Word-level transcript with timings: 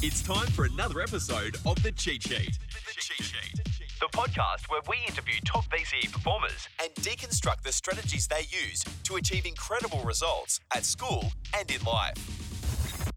It's 0.00 0.22
time 0.22 0.46
for 0.46 0.64
another 0.64 1.00
episode 1.00 1.56
of 1.66 1.82
The 1.82 1.90
Cheat 1.90 2.22
Sheet. 2.22 2.56
The 2.70 3.00
Cheat 3.00 3.20
Sheet. 3.20 3.64
The 3.98 4.06
podcast 4.12 4.70
where 4.70 4.80
we 4.88 4.96
interview 5.08 5.34
top 5.44 5.64
VCE 5.70 6.12
performers 6.12 6.68
And 6.80 6.94
deconstruct 6.94 7.62
the 7.62 7.72
strategies 7.72 8.28
they 8.28 8.46
use 8.48 8.84
to 9.02 9.16
achieve 9.16 9.44
incredible 9.44 10.00
results 10.04 10.60
at 10.72 10.84
school 10.84 11.32
and 11.58 11.68
in 11.68 11.82
life. 11.82 13.10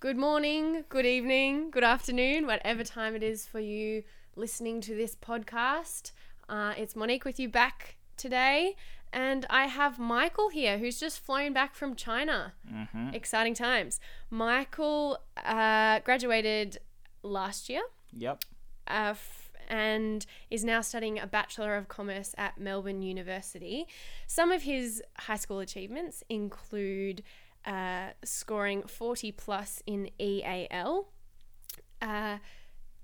Good 0.00 0.16
morning, 0.16 0.82
good 0.88 1.06
evening, 1.06 1.70
good 1.70 1.84
afternoon, 1.84 2.46
whatever 2.46 2.82
time 2.82 3.14
it 3.14 3.22
is 3.22 3.46
for 3.46 3.60
you 3.60 4.02
listening 4.34 4.80
to 4.80 4.96
this 4.96 5.14
podcast. 5.14 6.10
Uh, 6.48 6.74
it's 6.76 6.96
Monique 6.96 7.24
with 7.24 7.38
you 7.38 7.48
back 7.48 7.94
today, 8.16 8.74
and 9.12 9.46
I 9.50 9.66
have 9.66 9.98
Michael 9.98 10.48
here 10.50 10.78
who's 10.78 10.98
just 11.00 11.18
flown 11.24 11.52
back 11.52 11.74
from 11.74 11.94
China. 11.94 12.54
Mm-hmm. 12.72 13.10
Exciting 13.14 13.54
times. 13.54 14.00
Michael 14.30 15.18
uh, 15.44 16.00
graduated 16.00 16.78
last 17.22 17.68
year 17.68 17.82
Yep. 18.16 18.44
uh, 18.88 19.08
f- 19.10 19.50
and 19.68 20.24
is 20.50 20.64
now 20.64 20.80
studying 20.80 21.18
a 21.18 21.26
Bachelor 21.26 21.76
of 21.76 21.88
Commerce 21.88 22.34
at 22.38 22.58
Melbourne 22.58 23.02
University. 23.02 23.86
Some 24.26 24.50
of 24.52 24.62
his 24.62 25.02
high 25.18 25.36
school 25.36 25.58
achievements 25.60 26.22
include 26.28 27.22
uh, 27.66 28.08
scoring 28.24 28.82
40 28.84 29.32
plus 29.32 29.82
in 29.86 30.10
EAL. 30.18 31.08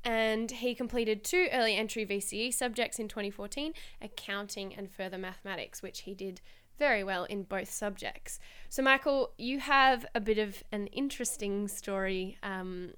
And 0.05 0.51
he 0.51 0.75
completed 0.75 1.25
two 1.25 1.49
early 1.53 1.77
entry 1.77 2.05
VCE 2.05 2.53
subjects 2.53 2.99
in 2.99 3.09
2014 3.09 3.73
accounting 4.03 4.75
and 4.75 4.91
further 4.91 5.19
mathematics, 5.19 5.83
which 5.83 6.01
he 6.01 6.15
did 6.15 6.41
very 6.79 7.05
well 7.05 7.25
in 7.25 7.45
both 7.45 7.71
subjects. 7.71 8.39
So, 8.69 8.83
Michael, 8.83 9.33
you 9.39 9.61
have 9.61 10.05
a 10.15 10.21
bit 10.21 10.39
of 10.39 10.63
an 10.73 10.89
interesting 10.89 11.69
story, 11.69 12.37
um, 12.43 12.95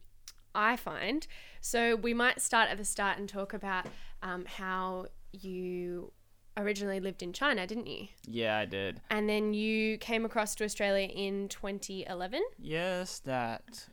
I 0.54 0.76
find. 0.76 1.26
So, 1.60 1.94
we 1.94 2.14
might 2.14 2.40
start 2.40 2.70
at 2.70 2.78
the 2.78 2.84
start 2.84 3.18
and 3.18 3.28
talk 3.28 3.52
about 3.52 3.86
um, 4.22 4.46
how 4.46 5.06
you 5.32 6.12
originally 6.56 7.00
lived 7.00 7.22
in 7.22 7.32
China, 7.32 7.66
didn't 7.66 7.86
you? 7.86 8.08
Yeah, 8.26 8.58
I 8.58 8.64
did. 8.64 9.00
And 9.10 9.28
then 9.28 9.52
you 9.52 9.98
came 9.98 10.24
across 10.24 10.54
to 10.56 10.64
Australia 10.64 11.08
in 11.08 11.48
2011. 11.48 12.42
Yes, 12.58 13.18
that 13.20 13.88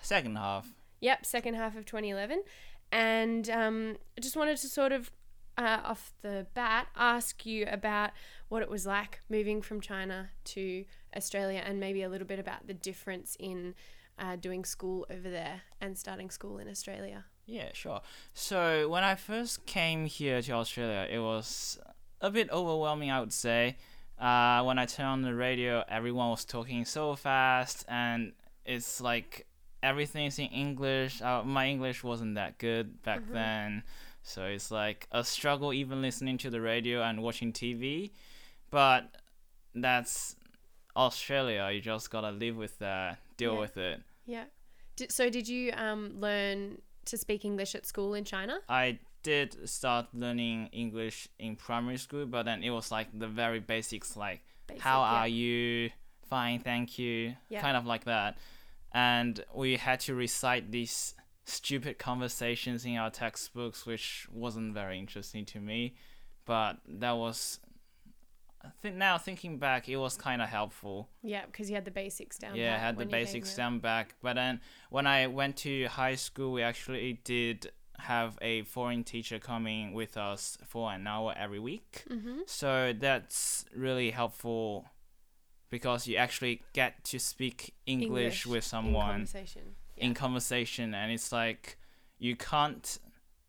second 0.00 0.36
half. 0.36 0.66
Yep, 1.00 1.26
second 1.26 1.54
half 1.54 1.76
of 1.76 1.84
2011. 1.84 2.42
And 2.90 3.48
um, 3.50 3.96
I 4.16 4.20
just 4.20 4.36
wanted 4.36 4.56
to 4.58 4.68
sort 4.68 4.92
of, 4.92 5.10
uh, 5.56 5.80
off 5.84 6.12
the 6.22 6.46
bat, 6.54 6.88
ask 6.96 7.44
you 7.44 7.66
about 7.70 8.10
what 8.48 8.62
it 8.62 8.70
was 8.70 8.86
like 8.86 9.20
moving 9.28 9.60
from 9.60 9.80
China 9.80 10.30
to 10.44 10.84
Australia 11.16 11.62
and 11.64 11.80
maybe 11.80 12.02
a 12.02 12.08
little 12.08 12.26
bit 12.26 12.38
about 12.38 12.66
the 12.66 12.74
difference 12.74 13.36
in 13.38 13.74
uh, 14.18 14.36
doing 14.36 14.64
school 14.64 15.06
over 15.10 15.30
there 15.30 15.62
and 15.80 15.96
starting 15.96 16.30
school 16.30 16.58
in 16.58 16.68
Australia. 16.68 17.24
Yeah, 17.46 17.70
sure. 17.72 18.02
So 18.34 18.88
when 18.88 19.04
I 19.04 19.14
first 19.14 19.64
came 19.64 20.06
here 20.06 20.42
to 20.42 20.52
Australia, 20.52 21.06
it 21.10 21.18
was 21.18 21.78
a 22.20 22.30
bit 22.30 22.50
overwhelming, 22.50 23.10
I 23.10 23.20
would 23.20 23.32
say. 23.32 23.76
Uh, 24.18 24.62
when 24.64 24.78
I 24.78 24.86
turned 24.86 25.08
on 25.08 25.22
the 25.22 25.34
radio, 25.34 25.84
everyone 25.88 26.30
was 26.30 26.44
talking 26.44 26.84
so 26.84 27.14
fast, 27.14 27.84
and 27.88 28.32
it's 28.64 29.00
like 29.00 29.46
everything's 29.82 30.38
in 30.38 30.46
English. 30.46 31.20
Uh, 31.22 31.42
my 31.44 31.66
English 31.68 32.02
wasn't 32.04 32.34
that 32.34 32.58
good 32.58 33.02
back 33.02 33.22
then, 33.32 33.82
so 34.22 34.44
it's 34.44 34.70
like 34.70 35.06
a 35.12 35.22
struggle 35.24 35.72
even 35.72 36.02
listening 36.02 36.38
to 36.38 36.50
the 36.50 36.60
radio 36.60 37.02
and 37.02 37.22
watching 37.22 37.52
TV. 37.52 38.10
But 38.70 39.10
that's 39.74 40.36
Australia. 40.96 41.70
You 41.72 41.80
just 41.80 42.10
gotta 42.10 42.30
live 42.30 42.56
with 42.56 42.78
that, 42.80 43.18
deal 43.36 43.54
Yeah. 43.54 43.60
with 43.60 43.76
it. 43.76 44.00
Yeah. 44.26 44.44
Did, 44.96 45.12
so, 45.12 45.30
did 45.30 45.48
you 45.48 45.72
um, 45.72 46.18
learn 46.20 46.82
to 47.06 47.16
speak 47.16 47.44
English 47.44 47.74
at 47.74 47.86
school 47.86 48.14
in 48.14 48.24
China? 48.24 48.58
I 48.68 48.98
did 49.22 49.68
start 49.68 50.06
learning 50.12 50.68
English 50.72 51.28
in 51.38 51.56
primary 51.56 51.96
school, 51.98 52.26
but 52.26 52.42
then 52.44 52.62
it 52.62 52.70
was 52.70 52.90
like 52.90 53.06
the 53.16 53.28
very 53.28 53.60
basics, 53.60 54.16
like 54.16 54.40
Basic, 54.66 54.82
how 54.82 55.00
yeah. 55.02 55.20
are 55.20 55.28
you? 55.28 55.90
Fine, 56.28 56.60
thank 56.60 56.98
you. 56.98 57.34
Yeah. 57.48 57.62
Kind 57.62 57.76
of 57.76 57.86
like 57.86 58.04
that. 58.04 58.36
And 58.92 59.44
we 59.54 59.76
had 59.76 60.00
to 60.00 60.14
recite 60.14 60.70
these 60.72 61.14
stupid 61.44 61.98
conversations 61.98 62.84
in 62.84 62.96
our 62.96 63.10
textbooks, 63.10 63.86
which 63.86 64.26
wasn't 64.32 64.74
very 64.74 64.98
interesting 64.98 65.44
to 65.46 65.60
me. 65.60 65.94
But 66.44 66.78
that 66.86 67.12
was, 67.12 67.60
I 68.64 68.68
think 68.82 68.96
now 68.96 69.18
thinking 69.18 69.58
back, 69.58 69.88
it 69.88 69.96
was 69.96 70.16
kind 70.16 70.40
of 70.40 70.48
helpful. 70.48 71.08
Yeah, 71.22 71.44
because 71.46 71.68
you 71.68 71.74
had 71.74 71.84
the 71.84 71.90
basics 71.90 72.38
down. 72.38 72.56
Yeah, 72.56 72.74
I 72.74 72.78
had 72.78 72.96
the 72.96 73.06
basics 73.06 73.54
down 73.54 73.78
back. 73.78 74.14
But 74.22 74.34
then 74.34 74.60
when 74.90 75.06
I 75.06 75.26
went 75.26 75.56
to 75.58 75.84
high 75.86 76.14
school, 76.14 76.52
we 76.52 76.62
actually 76.62 77.20
did 77.24 77.70
have 77.98 78.38
a 78.40 78.62
foreign 78.62 79.04
teacher 79.04 79.38
coming 79.38 79.92
with 79.92 80.16
us 80.16 80.56
for 80.64 80.92
an 80.92 81.06
hour 81.06 81.34
every 81.36 81.58
week. 81.58 82.04
Mm-hmm. 82.08 82.40
So 82.46 82.94
that's 82.98 83.64
really 83.74 84.10
helpful 84.10 84.86
because 85.70 86.06
you 86.06 86.16
actually 86.16 86.62
get 86.72 87.04
to 87.04 87.18
speak 87.18 87.74
English, 87.86 88.46
with 88.46 88.56
in 88.56 88.62
someone 88.62 89.10
conversation. 89.26 89.62
in 89.96 90.14
conversation, 90.14 90.94
and 90.94 91.12
it's 91.12 91.32
like 91.32 91.78
you 92.18 92.36
can't 92.36 92.98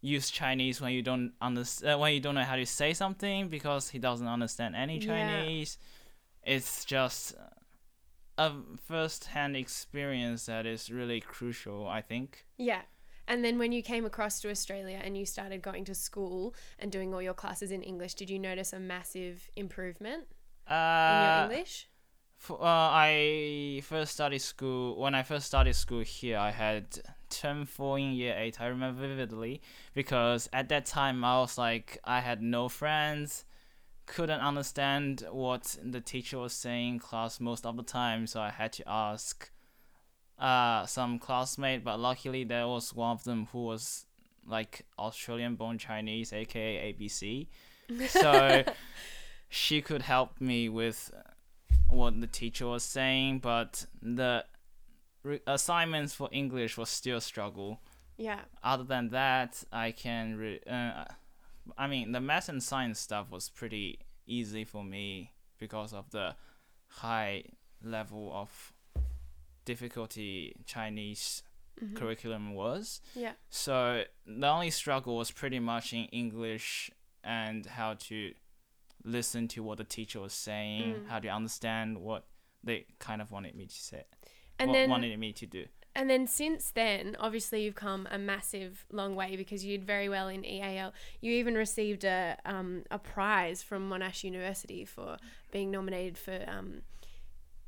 use 0.02 0.30
Chinese 0.30 0.80
when 0.80 0.94
you 0.94 1.02
don't 1.02 1.34
understand 1.42 2.00
when 2.00 2.14
you 2.14 2.20
don't 2.22 2.36
know 2.36 2.44
how 2.44 2.56
to 2.56 2.66
say 2.66 2.94
something 2.94 3.50
because 3.50 3.90
he 3.90 4.00
doesn't 4.00 4.28
understand 4.28 4.76
any 4.76 4.98
Yeah. 4.98 5.08
Chinese. 5.08 5.78
It's 6.44 6.86
just 6.86 7.36
a 8.38 8.54
first-hand 8.88 9.58
experience 9.58 10.46
that 10.46 10.66
is 10.66 10.90
really 10.90 11.20
crucial, 11.20 11.86
I 11.88 12.02
think. 12.02 12.46
Yeah. 12.58 12.84
And 13.28 13.44
then 13.44 13.60
when 13.60 13.74
you 13.74 13.84
came 13.84 14.06
across 14.06 14.40
to 14.42 14.50
Australia 14.50 15.02
and 15.04 15.18
you 15.18 15.26
started 15.26 15.62
going 15.62 15.84
to 15.86 15.94
school 15.94 16.56
and 16.80 16.90
doing 16.92 17.14
all 17.14 17.22
your 17.22 17.34
classes 17.34 17.70
in 17.72 17.84
English, 17.84 18.14
did 18.14 18.30
you 18.30 18.40
notice 18.40 18.72
a 18.72 18.80
massive 18.80 19.50
improvement 19.58 20.28
in 20.66 20.74
your 20.74 20.78
Uh, 20.80 21.50
English? 21.52 21.89
Uh, 22.50 22.56
I 22.62 23.82
first 23.84 24.14
started 24.14 24.42
school 24.42 25.00
when 25.00 25.14
I 25.14 25.24
first 25.24 25.46
started 25.48 25.76
school 25.76 26.02
here. 26.02 26.38
I 26.38 26.52
had 26.52 27.00
term 27.30 27.66
four 27.66 28.00
in 28.00 28.14
year 28.14 28.36
eight. 28.38 28.62
I 28.62 28.68
remember 28.68 29.08
vividly 29.08 29.62
because 29.94 30.50
at 30.54 30.70
that 30.70 30.86
time 30.86 31.24
I 31.24 31.40
was 31.40 31.58
like 31.58 32.00
I 32.04 32.22
had 32.22 32.42
no 32.42 32.70
friends, 32.70 33.46
couldn't 34.06 34.40
understand 34.42 35.26
what 35.32 35.78
the 35.84 36.02
teacher 36.02 36.40
was 36.40 36.54
saying 36.54 36.94
in 36.94 37.00
class 37.00 37.40
most 37.40 37.66
of 37.66 37.78
the 37.78 37.84
time, 37.84 38.26
so 38.26 38.42
I 38.42 38.50
had 38.50 38.74
to 38.74 38.84
ask 38.88 39.52
uh 40.40 40.86
some 40.86 41.20
classmate. 41.20 41.84
But 41.84 42.00
luckily 42.00 42.44
there 42.44 42.68
was 42.68 42.94
one 42.94 43.12
of 43.12 43.24
them 43.24 43.48
who 43.52 43.66
was 43.66 44.06
like 44.48 44.86
Australian 44.98 45.56
born 45.56 45.78
Chinese, 45.78 46.34
aka 46.34 46.94
ABC. 46.94 47.48
So 48.08 48.64
she 49.50 49.82
could 49.82 50.04
help 50.04 50.40
me 50.40 50.70
with 50.70 51.12
what 51.90 52.20
the 52.20 52.28
teacher 52.28 52.68
was 52.68 52.84
saying, 52.84 53.40
but 53.40 53.86
the 54.02 54.46
re- 55.24 55.42
assignments 55.48 56.14
for 56.14 56.30
English 56.32 56.78
was 56.78 56.90
still 56.90 57.18
a 57.18 57.22
struggle. 57.22 57.82
Yeah. 58.18 58.42
Other 58.64 58.84
than 58.84 59.10
that, 59.10 59.64
I 59.72 59.92
can. 59.92 60.38
Re- 60.38 60.62
uh, 60.70 61.06
I 61.78 61.88
mean, 61.88 62.12
the 62.12 62.20
math 62.20 62.50
and 62.50 62.62
science 62.62 63.00
stuff 63.00 63.32
was 63.32 63.50
pretty 63.50 64.00
easy 64.28 64.64
for 64.66 64.84
me 64.84 65.32
because 65.58 65.94
of 65.94 66.10
the 66.12 66.36
high 66.88 67.44
level 67.84 68.32
of 68.34 68.74
difficulty 69.66 70.56
Chinese 70.66 71.44
curriculum 71.96 72.54
was. 72.54 73.02
Yeah. 73.16 73.34
So 73.50 74.04
the 74.26 74.48
only 74.48 74.70
struggle 74.70 75.16
was 75.18 75.32
pretty 75.32 75.60
much 75.60 75.94
in 75.94 76.06
English 76.06 76.92
and 77.24 77.66
how 77.66 77.94
to 77.96 78.34
listen 79.04 79.48
to 79.50 79.64
what 79.64 79.78
the 79.78 79.84
teacher 79.84 80.20
was 80.20 80.34
saying, 80.34 80.94
Mm. 80.96 81.08
how 81.10 81.20
you 81.22 81.30
understand 81.30 81.98
what 82.00 82.26
they 82.64 82.86
kind 83.00 83.22
of 83.22 83.32
wanted 83.32 83.56
me 83.56 83.66
to 83.66 83.76
say, 83.76 84.04
And 84.60 84.70
what 84.70 84.74
then 84.76 84.90
wanted 84.90 85.18
me 85.20 85.32
to 85.34 85.46
do. 85.46 85.66
and 85.96 86.10
then 86.10 86.28
since 86.28 86.72
then, 86.72 87.16
obviously 87.20 87.64
you've 87.64 87.76
come 87.76 88.08
a 88.12 88.18
massive 88.18 88.86
long 88.92 89.16
way 89.16 89.36
because 89.36 89.64
you 89.66 89.78
did 89.78 89.86
very 89.88 90.10
well 90.10 90.28
in 90.28 90.44
EAL. 90.46 90.94
You 91.22 91.32
even 91.34 91.56
received 91.56 92.04
a 92.04 92.38
um, 92.46 92.84
a 92.92 93.00
prize 93.00 93.64
from 93.64 93.90
Monash 93.90 94.24
University 94.24 94.86
for 94.86 95.18
being 95.52 95.72
nominated 95.72 96.18
for 96.18 96.44
um, 96.48 96.82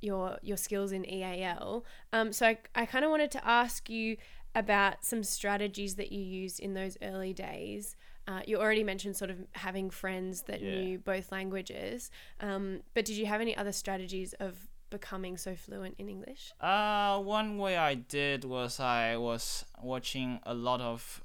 your 0.02 0.38
your 0.42 0.58
skills 0.58 0.92
in 0.92 1.06
EAL. 1.10 1.86
Um, 2.12 2.34
so 2.34 2.48
I, 2.48 2.58
I 2.76 2.86
kind 2.86 3.06
of 3.06 3.12
wanted 3.12 3.32
to 3.32 3.48
ask 3.48 3.90
you 3.90 4.18
about 4.54 5.06
some 5.06 5.24
strategies 5.24 5.96
that 5.96 6.12
you 6.12 6.22
used 6.22 6.60
in 6.60 6.74
those 6.74 6.98
early 7.02 7.34
days. 7.34 7.96
Uh, 8.28 8.42
you 8.46 8.58
already 8.58 8.84
mentioned 8.84 9.16
sort 9.16 9.32
of 9.32 9.38
having 9.54 9.90
friends 9.90 10.44
that 10.44 10.62
Yeah. 10.62 10.72
knew 10.76 11.00
both 11.00 11.32
languages, 11.32 12.12
um, 12.40 12.82
but 12.94 13.06
did 13.06 13.18
you 13.18 13.26
have 13.26 13.42
any 13.42 13.56
other 13.58 13.72
strategies 13.72 14.34
of 14.34 14.68
becoming 14.90 15.38
so 15.38 15.56
fluent 15.56 15.96
in 15.98 16.08
English? 16.10 16.52
Uh, 16.60 17.20
one 17.20 17.58
way 17.58 17.78
I 17.78 17.96
did 17.96 18.44
was 18.46 18.80
I 18.80 19.18
was 19.18 19.66
watching 19.82 20.40
a 20.44 20.54
lot 20.54 20.82
of 20.82 21.24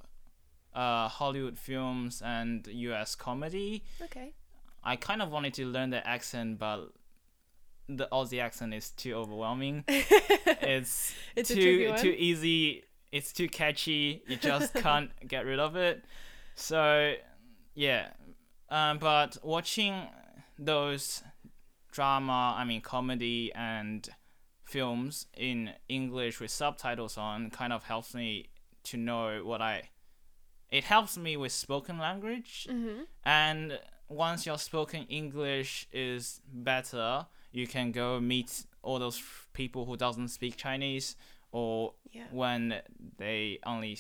uh, 0.75 1.09
Hollywood 1.09 1.59
films 1.59 2.23
and 2.25 2.67
U.S. 2.67 3.15
comedy. 3.15 3.83
Okay. 4.03 4.35
I 4.85 4.97
kind 4.97 5.21
of 5.21 5.31
wanted 5.31 5.55
to 5.55 5.67
learn 5.67 5.91
the 5.91 6.07
accent, 6.07 6.59
but 6.59 6.93
the 7.89 8.09
Aussie 8.13 8.41
accent 8.41 8.73
is 8.75 8.91
too 8.91 9.15
overwhelming. 9.15 9.85
it's 9.89 11.15
It's 11.35 11.49
too 11.49 11.95
too 11.99 12.15
easy 12.17 12.85
it's 13.13 13.33
too 13.33 13.49
catchy. 13.49 14.23
You 14.27 14.37
just 14.37 14.75
can't 14.87 15.11
get 15.27 15.47
rid 15.47 15.59
of 15.59 15.77
it. 15.77 16.05
So 16.57 17.15
yeah, 17.75 18.09
um, 18.71 18.99
but 18.99 19.37
watching 19.43 20.09
those 20.59 21.23
drama, 21.93 22.55
I 22.57 22.65
mean 22.65 22.81
comedy 22.81 23.53
and 23.55 24.09
films 24.65 25.27
in 25.37 25.71
English 25.89 26.41
with 26.41 26.51
subtitles 26.51 27.17
on 27.17 27.51
kind 27.51 27.73
of 27.73 27.85
helps 27.85 28.15
me 28.15 28.49
to 28.85 28.97
know 28.97 29.43
what 29.45 29.61
I. 29.63 29.91
It 30.71 30.85
helps 30.85 31.17
me 31.17 31.37
with 31.37 31.53
spoken 31.53 31.99
language, 31.99 32.67
Mm-hmm. 32.69 33.03
and 33.25 33.79
once 34.09 34.47
your 34.47 34.59
spoken 34.59 35.05
English 35.09 35.87
is 35.93 36.41
better, 36.53 37.27
you 37.53 37.67
can 37.69 37.93
go 37.93 38.19
meet 38.21 38.65
all 38.83 38.99
those 38.99 39.19
f- 39.19 39.49
people 39.53 39.85
who 39.85 39.97
doesn't 39.97 40.29
speak 40.29 40.57
Chinese, 40.57 41.17
or 41.53 41.95
Yeah. 42.13 42.27
when 42.33 42.81
they 43.19 43.59
only 43.65 43.97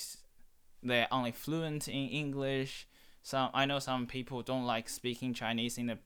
they're 0.87 1.09
only 1.11 1.33
fluent 1.33 1.89
in 1.89 2.09
English. 2.09 2.87
Some 3.23 3.51
I 3.55 3.67
know 3.67 3.79
some 3.79 4.07
people 4.07 4.43
don't 4.43 4.65
like 4.65 4.89
speaking 4.89 5.35
Chinese 5.35 5.79
in 5.79 5.87
the 5.87 5.99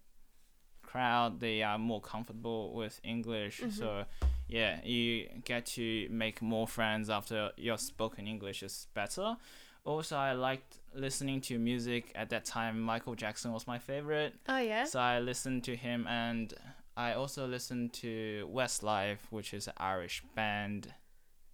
crowd. 0.82 1.40
They 1.40 1.62
are 1.62 1.78
more 1.78 2.00
comfortable 2.00 2.74
with 2.74 3.00
English. 3.04 3.60
Mm-hmm. 3.60 3.70
So 3.70 4.04
yeah, 4.48 4.84
you 4.84 5.28
get 5.44 5.66
to 5.66 6.08
make 6.10 6.42
more 6.42 6.66
friends 6.66 7.08
after 7.10 7.50
your 7.56 7.78
spoken 7.78 8.26
English 8.26 8.62
is 8.62 8.88
better. 8.94 9.36
Also, 9.84 10.16
I 10.16 10.32
liked 10.32 10.80
listening 10.94 11.40
to 11.42 11.58
music 11.58 12.12
at 12.14 12.28
that 12.30 12.44
time. 12.44 12.80
Michael 12.80 13.14
Jackson 13.14 13.52
was 13.52 13.66
my 13.66 13.78
favorite. 13.78 14.34
Oh 14.48 14.58
yeah. 14.58 14.84
So 14.84 15.00
I 15.00 15.20
listened 15.20 15.64
to 15.64 15.76
him 15.76 16.06
and 16.06 16.52
I 16.96 17.14
also 17.14 17.46
listened 17.46 17.92
to 17.94 18.48
Westlife, 18.52 19.20
which 19.30 19.54
is 19.54 19.68
an 19.68 19.74
Irish 19.78 20.22
band. 20.34 20.92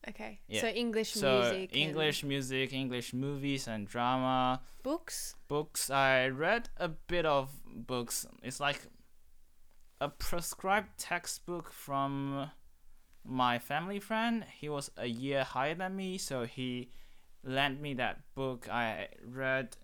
Okay. 0.08 0.40
Yeah. 0.48 0.60
So 0.60 0.68
English 0.68 1.12
So 1.12 1.40
music. 1.40 1.76
English 1.76 2.24
music, 2.24 2.72
English 2.72 3.12
movies 3.12 3.66
and 3.68 3.86
drama. 3.88 4.60
books. 4.82 5.34
Books. 5.48 5.90
I 5.90 6.28
read 6.28 6.68
a 6.76 6.88
bit 6.88 7.26
of 7.26 7.50
books. 7.64 8.26
It's 8.42 8.60
like 8.60 8.80
a 10.00 10.08
prescribed 10.08 10.96
textbook 10.98 11.72
from 11.72 12.50
my 13.24 13.58
family 13.58 13.98
friend. 13.98 14.44
He 14.60 14.68
was 14.68 14.90
a 14.96 15.06
year 15.06 15.42
higher 15.42 15.74
than 15.74 15.96
me, 15.96 16.18
so 16.18 16.44
he 16.44 16.90
lent 17.42 17.80
me 17.80 17.94
that 17.94 18.20
book. 18.34 18.68
I 18.70 19.08
read 19.24 19.76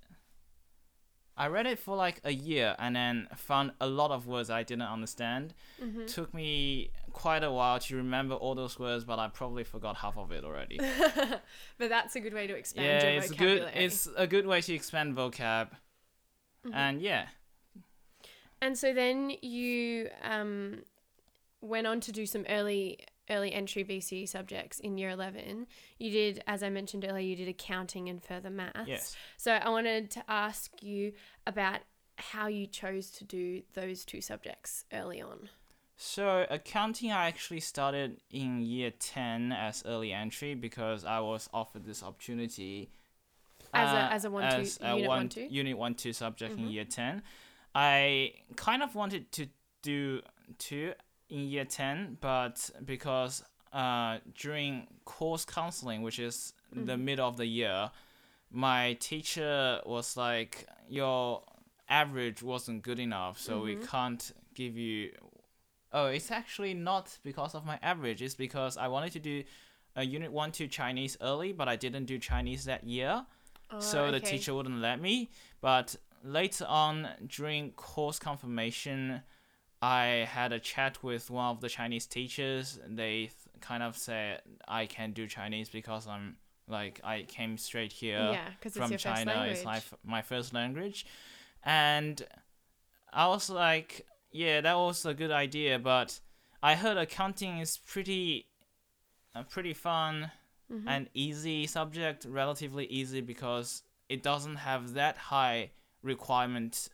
I 1.36 1.46
read 1.48 1.66
it 1.66 1.78
for 1.78 1.96
like 1.96 2.20
a 2.24 2.32
year 2.32 2.76
and 2.78 2.94
then 2.94 3.28
found 3.36 3.72
a 3.80 3.86
lot 3.86 4.10
of 4.10 4.26
words 4.26 4.50
I 4.50 4.62
didn't 4.62 4.82
understand. 4.82 5.54
Mm-hmm. 5.82 6.06
Took 6.06 6.34
me 6.34 6.90
quite 7.12 7.42
a 7.42 7.50
while 7.50 7.78
to 7.80 7.96
remember 7.96 8.34
all 8.34 8.54
those 8.54 8.78
words, 8.78 9.04
but 9.04 9.18
I 9.18 9.28
probably 9.28 9.64
forgot 9.64 9.96
half 9.96 10.18
of 10.18 10.30
it 10.30 10.44
already. 10.44 10.78
but 11.78 11.88
that's 11.88 12.16
a 12.16 12.20
good 12.20 12.34
way 12.34 12.46
to 12.46 12.54
expand 12.54 12.86
yeah, 12.86 13.10
your 13.10 13.22
it's 13.22 13.30
good. 13.30 13.60
vocabulary. 13.60 13.84
It's 13.84 14.08
a 14.16 14.26
good 14.26 14.46
way 14.46 14.60
to 14.60 14.74
expand 14.74 15.16
vocab. 15.16 15.70
Mm-hmm. 16.66 16.74
And 16.74 17.00
yeah, 17.00 17.26
And 18.60 18.78
so 18.78 18.92
then 18.92 19.32
you 19.42 20.08
um, 20.22 20.82
went 21.60 21.86
on 21.86 22.00
to 22.00 22.12
do 22.12 22.26
some 22.26 22.44
early 22.48 23.00
early 23.32 23.52
entry 23.52 23.84
VCE 23.84 24.28
subjects 24.28 24.78
in 24.80 24.98
year 24.98 25.10
11. 25.10 25.66
You 25.98 26.10
did, 26.10 26.42
as 26.46 26.62
I 26.62 26.70
mentioned 26.70 27.04
earlier, 27.08 27.20
you 27.26 27.36
did 27.36 27.48
accounting 27.48 28.08
and 28.08 28.22
further 28.22 28.50
maths. 28.50 28.86
Yes. 28.86 29.16
So 29.36 29.52
I 29.52 29.68
wanted 29.70 30.10
to 30.12 30.22
ask 30.28 30.70
you 30.82 31.12
about 31.46 31.80
how 32.16 32.46
you 32.46 32.66
chose 32.66 33.10
to 33.10 33.24
do 33.24 33.62
those 33.74 34.04
two 34.04 34.20
subjects 34.20 34.84
early 34.92 35.20
on. 35.22 35.48
So 35.96 36.46
accounting, 36.50 37.12
I 37.12 37.26
actually 37.28 37.60
started 37.60 38.20
in 38.30 38.60
year 38.62 38.90
ten 38.98 39.52
as 39.52 39.82
early 39.86 40.12
entry 40.12 40.54
because 40.54 41.04
I 41.04 41.20
was 41.20 41.48
offered 41.54 41.84
this 41.84 42.02
opportunity 42.02 42.90
As 43.72 43.90
a- 43.92 43.96
uh, 43.96 44.08
as 44.10 44.24
a 44.24 44.30
one, 44.30 44.50
two- 44.50 44.60
as 44.62 44.78
a 44.82 44.88
unit 44.94 45.08
one, 45.08 45.18
one, 45.18 45.28
two? 45.28 45.40
Mm-hmm. 45.42 45.54
unit 45.54 45.78
one 45.78 45.94
two 45.94 46.12
subject 46.12 46.58
in 46.58 46.68
year 46.68 46.84
ten. 46.84 47.22
I 47.74 48.34
kind 48.56 48.82
of 48.82 48.94
wanted 48.94 49.30
to 49.32 49.46
do 49.82 50.20
two 50.58 50.92
in 51.32 51.40
year 51.48 51.64
ten, 51.66 52.18
but 52.20 52.70
because 52.84 53.44
uh 53.72 54.18
during 54.36 54.86
course 55.04 55.44
counseling, 55.44 56.02
which 56.02 56.18
is 56.18 56.54
the 56.76 56.96
Mm-hmm. 56.96 57.04
middle 57.08 57.28
of 57.28 57.36
the 57.38 57.46
year, 57.46 57.90
my 58.50 58.94
teacher 59.00 59.80
was 59.86 60.16
like, 60.16 60.66
"Your 60.88 61.42
average 61.88 62.42
wasn't 62.42 62.82
good 62.82 63.00
enough, 63.00 63.40
so 63.40 63.62
we 63.62 63.76
Mm-hmm. 63.76 63.84
can't 63.92 64.32
give 64.54 64.76
you." 64.76 65.12
Oh, 65.92 66.06
it's 66.06 66.30
actually 66.30 66.74
not 66.74 67.18
because 67.22 67.54
of 67.54 67.64
my 67.66 67.78
average. 67.82 68.22
It's 68.22 68.34
because 68.34 68.76
I 68.76 68.88
wanted 68.88 69.12
to 69.12 69.20
do 69.20 69.44
a 69.96 70.04
unit 70.04 70.32
one 70.32 70.52
two 70.52 70.68
Chinese 70.68 71.16
early, 71.20 71.52
but 71.52 71.68
I 71.68 71.76
didn't 71.76 72.06
do 72.06 72.18
Chinese 72.18 72.64
that 72.64 72.84
year 72.84 73.26
so 73.78 74.10
the 74.12 74.20
Oh, 74.20 74.20
teacher 74.20 74.54
wouldn't 74.54 74.80
let 74.80 75.00
me. 75.00 75.30
But 75.60 75.96
later 76.24 76.66
on, 76.68 77.08
during 77.26 77.72
course 77.72 78.18
confirmation, 78.20 79.22
I 79.82 80.28
had 80.30 80.52
a 80.52 80.60
chat 80.60 81.02
with 81.02 81.28
one 81.30 81.50
of 81.50 81.60
the 81.60 81.68
Chinese 81.68 82.06
teachers. 82.06 82.78
They 82.88 83.12
th- 83.22 83.32
kind 83.60 83.82
of 83.82 83.96
said 83.98 84.40
I 84.68 84.86
can 84.86 85.12
do 85.12 85.26
Chinese 85.26 85.68
because 85.68 86.06
I'm 86.06 86.36
like 86.68 87.00
I 87.02 87.22
came 87.22 87.58
straight 87.58 87.92
here 87.92 88.18
Yeah, 88.32 88.48
it's 88.62 88.76
from 88.76 88.90
first 88.92 89.02
China. 89.04 89.44
It's 89.48 89.64
my, 89.64 89.76
f- 89.78 89.94
my 90.04 90.22
first 90.22 90.54
language, 90.54 91.04
and 91.64 92.22
I 93.12 93.26
was 93.26 93.50
like, 93.50 94.06
yeah, 94.30 94.60
that 94.60 94.76
was 94.76 95.04
a 95.04 95.14
good 95.14 95.32
idea. 95.32 95.78
But 95.78 96.20
I 96.62 96.76
heard 96.76 96.96
accounting 96.96 97.58
is 97.58 97.76
pretty, 97.78 98.46
uh, 99.34 99.42
pretty 99.44 99.74
fun 99.74 100.30
Mm-hmm. 100.72 100.88
and 100.88 101.08
easy 101.12 101.66
subject, 101.66 102.24
relatively 102.24 102.86
easy 102.86 103.20
because 103.20 103.82
it 104.08 104.22
doesn't 104.22 104.56
have 104.56 104.94
that 104.94 105.18
high 105.18 105.70
requirement 106.02 106.88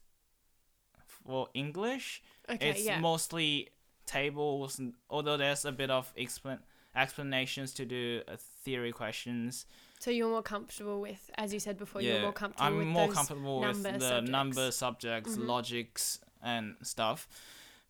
for 1.29 1.49
English. 1.53 2.23
Okay, 2.49 2.71
it's 2.71 2.85
yeah. 2.85 2.99
mostly 2.99 3.69
tables, 4.07 4.81
although 5.11 5.37
there's 5.37 5.65
a 5.67 5.73
bit 5.73 5.91
of 5.91 6.13
explan- 6.17 6.63
explanations 6.97 7.75
to 7.75 7.85
do 7.85 8.23
uh, 8.27 8.37
theory 8.65 8.93
questions. 8.93 9.67
So 10.01 10.11
you're 10.11 10.31
more 10.31 10.43
comfortable 10.43 11.01
with, 11.01 11.31
as 11.37 11.53
you 11.53 11.61
said 11.61 11.77
before, 11.77 12.01
you're 12.01 12.23
more 12.23 12.33
comfortable 12.33 12.67
I'm 12.67 12.79
with 12.79 12.87
more 12.87 13.09
comfortable 13.09 13.61
with 13.61 13.83
the 13.83 13.91
subjects. 13.91 14.05
Mm-hmm. 14.07 14.31
number 14.31 14.71
subjects, 14.71 15.37
logics, 15.37 16.21
and 16.43 16.77
stuff. 16.83 17.29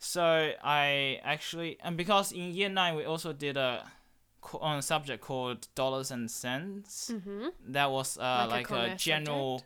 So 0.00 0.52
I 0.62 1.20
actually, 1.22 1.78
and 1.84 1.96
because 1.96 2.32
in 2.32 2.52
year 2.52 2.68
nine 2.68 2.96
we 2.96 3.04
also 3.04 3.32
did 3.32 3.56
a 3.56 3.84
on 4.60 4.78
a 4.78 4.82
subject 4.82 5.22
called 5.22 5.68
dollars 5.74 6.10
and 6.10 6.30
cents. 6.30 7.10
Mhm. 7.12 7.52
That 7.68 7.90
was 7.90 8.16
uh, 8.18 8.46
Like 8.48 8.48
a 8.48 8.52
like, 8.52 8.66
a, 8.66 8.68
commerce 8.68 9.02
general 9.02 9.62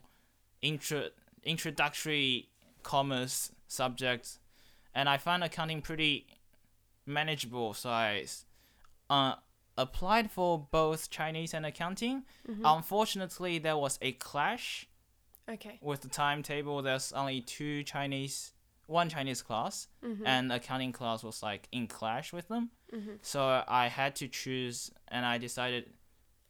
intro 0.60 1.08
introductory 1.44 2.48
commerce 2.82 3.52
subject, 3.72 4.38
and 4.94 5.08
I 5.08 5.16
found 5.18 5.42
accounting 5.44 5.82
pretty 5.82 6.26
manageable. 7.06 7.74
So 7.74 7.90
I 7.90 8.24
uh, 9.10 9.34
applied 9.76 10.30
for 10.30 10.66
both 10.70 11.10
Chinese 11.10 11.54
and 11.54 11.66
accounting. 11.66 12.24
Mm-hmm. 12.48 12.62
Unfortunately, 12.64 13.58
there 13.58 13.76
was 13.76 13.98
a 14.02 14.12
clash 14.12 14.86
Okay. 15.48 15.78
with 15.82 16.02
the 16.02 16.08
timetable. 16.08 16.82
There's 16.82 17.12
only 17.12 17.40
two 17.40 17.82
Chinese, 17.82 18.52
one 18.86 19.08
Chinese 19.08 19.42
class, 19.42 19.88
Mm-hmm. 20.04 20.26
and 20.26 20.52
accounting 20.52 20.92
class 20.92 21.22
was 21.24 21.42
like 21.42 21.68
in 21.72 21.86
clash 21.88 22.32
with 22.32 22.48
them. 22.48 22.70
So 23.22 23.64
I 23.66 23.88
had 23.88 24.14
to 24.16 24.28
choose, 24.28 24.90
and 25.08 25.24
I 25.24 25.38
decided 25.38 25.94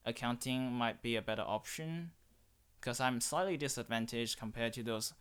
accounting 0.04 0.72
might 0.72 1.00
be 1.00 1.14
a 1.14 1.22
better 1.22 1.44
option 1.46 2.10
because 2.80 2.98
I'm 3.00 3.20
slightly 3.20 3.56
disadvantaged 3.56 4.38
compared 4.40 4.72
to 4.72 4.82
those 4.82 5.14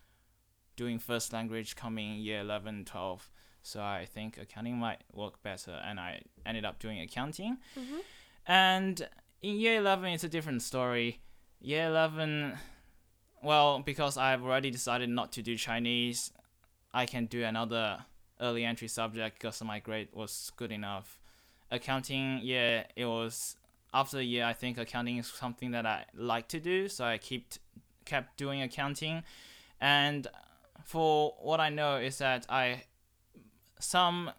doing 0.81 0.97
first 0.97 1.31
language 1.31 1.75
coming 1.75 2.15
year 2.15 2.39
11, 2.41 2.85
12. 2.85 3.29
So 3.61 3.81
I 3.81 4.07
think 4.11 4.39
accounting 4.39 4.77
might 4.77 5.01
work 5.13 5.43
better, 5.43 5.79
and 5.88 6.00
I 6.00 6.23
ended 6.43 6.65
up 6.65 6.79
doing 6.79 7.00
accounting. 7.00 7.57
Mm-hmm. 7.79 8.00
And 8.47 9.07
in 9.43 9.59
year 9.59 9.77
11, 9.77 10.13
it's 10.13 10.23
a 10.23 10.29
different 10.29 10.63
story. 10.63 11.21
Year 11.59 11.85
11, 11.85 12.57
well, 13.43 13.79
because 13.79 14.17
I've 14.17 14.43
already 14.43 14.71
decided 14.71 15.09
not 15.09 15.31
to 15.33 15.43
do 15.43 15.55
Chinese, 15.55 16.31
I 16.91 17.05
can 17.05 17.27
do 17.27 17.43
another 17.43 18.05
early 18.39 18.65
entry 18.65 18.88
subject 18.88 19.38
because 19.38 19.63
my 19.63 19.77
grade 19.77 20.09
was 20.13 20.51
good 20.57 20.71
enough. 20.71 21.19
Accounting, 21.69 22.39
yeah, 22.41 22.85
it 22.95 23.05
was 23.05 23.55
after 23.93 24.17
a 24.17 24.23
year. 24.23 24.45
I 24.45 24.53
think 24.53 24.79
accounting 24.79 25.17
is 25.17 25.27
something 25.27 25.69
that 25.71 25.85
I 25.85 26.05
like 26.15 26.47
to 26.47 26.59
do, 26.59 26.89
so 26.89 27.05
I 27.05 27.19
kept 27.19 27.59
kept 28.03 28.38
doing 28.38 28.63
accounting. 28.63 29.21
And 29.79 30.27
for 30.85 31.33
what 31.41 31.59
I 31.59 31.69
know 31.69 31.97
is 31.97 32.17
that 32.19 32.45
I 32.50 32.83
some 33.79 34.31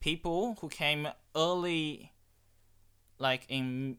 people 0.00 0.56
who 0.60 0.68
came 0.68 1.08
early, 1.34 2.12
like 3.18 3.44
in 3.48 3.98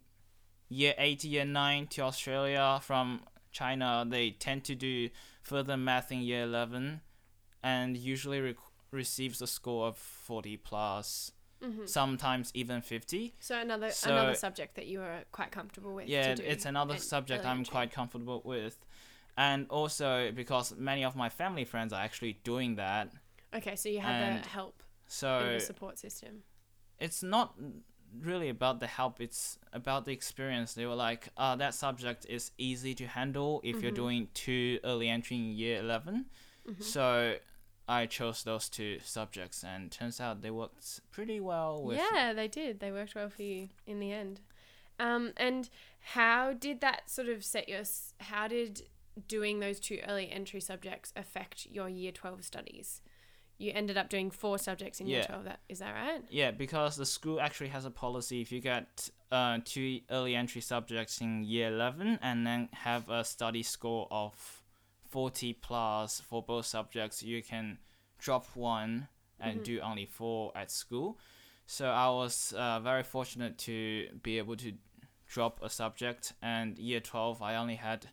year 0.69 0.93
eight, 0.97 1.23
year 1.23 1.45
nine 1.45 1.87
to 1.87 2.01
Australia 2.01 2.79
from 2.81 3.21
China, 3.51 4.05
they 4.07 4.31
tend 4.31 4.63
to 4.65 4.75
do 4.75 5.09
further 5.41 5.77
math 5.77 6.11
in 6.11 6.19
year 6.21 6.43
eleven, 6.43 7.01
and 7.63 7.97
usually 7.97 8.39
rec- 8.39 8.55
receives 8.91 9.41
a 9.41 9.47
score 9.47 9.87
of 9.87 9.97
forty 9.97 10.57
plus. 10.57 11.31
Mm-hmm. 11.61 11.87
sometimes 11.87 12.51
even 12.53 12.81
50. 12.81 13.33
So 13.41 13.59
another 13.59 13.91
So- 13.91 14.11
another 14.13 14.33
subject 14.33 14.75
that 14.75 14.87
you 14.87 15.01
are 15.01 15.25
quite 15.33 15.51
comfortable 15.51 15.93
with. 15.93 16.07
Yeah, 16.07 16.33
to 16.33 16.41
do 16.41 16.47
it's 16.47 16.63
another 16.63 16.95
subject 16.95 17.45
I'm 17.45 17.65
quite 17.65 17.91
comfortable 17.91 18.41
with. 18.45 18.77
And 19.39 19.67
also 19.69 20.31
because 20.35 20.75
many 20.77 21.03
of 21.05 21.15
my 21.15 21.29
family 21.29 21.65
friends 21.65 21.93
are 21.93 22.01
actually 22.07 22.33
doing 22.43 22.75
that. 22.75 23.05
Okay, 23.55 23.75
so 23.75 23.89
you 23.89 23.99
had 24.01 24.43
the 24.43 24.47
help 24.49 24.83
in 24.83 24.85
So 25.07 25.29
the 25.53 25.59
support 25.61 25.97
system. 25.97 26.43
it's 26.99 27.23
not 27.23 27.55
really 28.21 28.49
about 28.49 28.79
the 28.79 28.87
help 28.87 29.21
it's 29.21 29.57
about 29.71 30.05
the 30.05 30.11
experience 30.11 30.73
they 30.73 30.85
were 30.85 30.95
like 31.09 31.29
uh, 31.37 31.55
that 31.55 31.73
subject 31.75 32.25
is 32.27 32.51
easy 32.57 32.93
to 32.95 33.05
handle 33.05 33.61
if 33.63 33.75
Mm-hmm. 33.75 33.83
you're 33.83 33.91
doing 34.03 34.27
two 34.33 34.79
early 34.83 35.07
entry 35.07 35.37
in 35.37 35.51
year 35.55 35.79
11 35.79 36.25
so 36.79 37.35
i 37.87 38.05
chose 38.07 38.43
those 38.43 38.67
two 38.67 38.97
subjects 39.03 39.63
and 39.63 39.91
turns 39.91 40.19
out 40.19 40.41
they 40.41 40.51
worked 40.51 41.01
pretty 41.11 41.39
well 41.39 41.83
with 41.83 41.99
Yeah, 42.13 42.33
they 42.33 42.47
did. 42.47 42.79
They 42.79 42.91
worked 42.91 43.15
well 43.15 43.29
for 43.29 43.43
you 43.43 43.69
in 43.85 43.99
the 43.99 44.11
end. 44.11 44.41
Um, 44.99 45.31
and 45.37 45.69
how 46.15 46.53
did 46.53 46.81
that 46.81 47.09
sort 47.09 47.29
of 47.29 47.43
set 47.43 47.69
your? 47.69 47.83
How 48.19 48.47
did 48.47 48.83
doing 49.27 49.59
those 49.59 49.79
two 49.79 49.99
early 50.07 50.31
entry 50.31 50.61
subjects 50.61 51.13
affect 51.15 51.67
your 51.69 51.89
year 51.89 52.11
twelve 52.11 52.43
studies? 52.43 53.01
You 53.57 53.73
ended 53.75 53.97
up 53.97 54.09
doing 54.09 54.31
four 54.31 54.57
subjects 54.57 55.01
in 55.01 55.07
year 55.07 55.23
twelve. 55.23 55.43
That 55.45 55.59
is 55.67 55.79
that 55.79 55.93
right? 55.93 56.23
yeah 56.29 56.51
because 56.51 56.95
the 56.95 57.05
school 57.05 57.41
actually 57.41 57.69
has 57.69 57.85
a 57.85 57.91
policy 57.91 58.41
if 58.41 58.51
you 58.51 58.61
get 58.61 59.09
uh, 59.31 59.59
two 59.63 59.99
early 60.09 60.35
entry 60.35 60.61
subjects 60.61 61.21
in 61.21 61.43
year 61.43 61.67
11 61.67 62.19
and 62.21 62.47
then 62.47 62.69
have 62.71 63.07
a 63.09 63.23
study 63.23 63.61
score 63.61 64.07
of 64.09 64.33
40 65.09 65.53
plus 65.53 66.19
for 66.19 66.41
both 66.41 66.65
subjects 66.65 67.21
you 67.21 67.43
can 67.43 67.77
drop 68.17 68.45
one 68.55 69.07
and 69.39 69.63
do 69.63 69.79
only 69.81 70.05
four 70.05 70.51
at 70.55 70.71
school 70.71 71.17
so 71.65 71.87
i 71.87 72.09
was 72.09 72.53
uh, 72.57 72.79
very 72.79 73.03
fortunate 73.03 73.57
to 73.57 74.07
be 74.23 74.37
able 74.37 74.55
to 74.55 74.73
drop 75.27 75.59
a 75.61 75.69
subject 75.69 76.33
and 76.41 76.77
year 76.79 76.99
12 76.99 77.41
i 77.41 77.55
only 77.55 77.75
had 77.75 78.07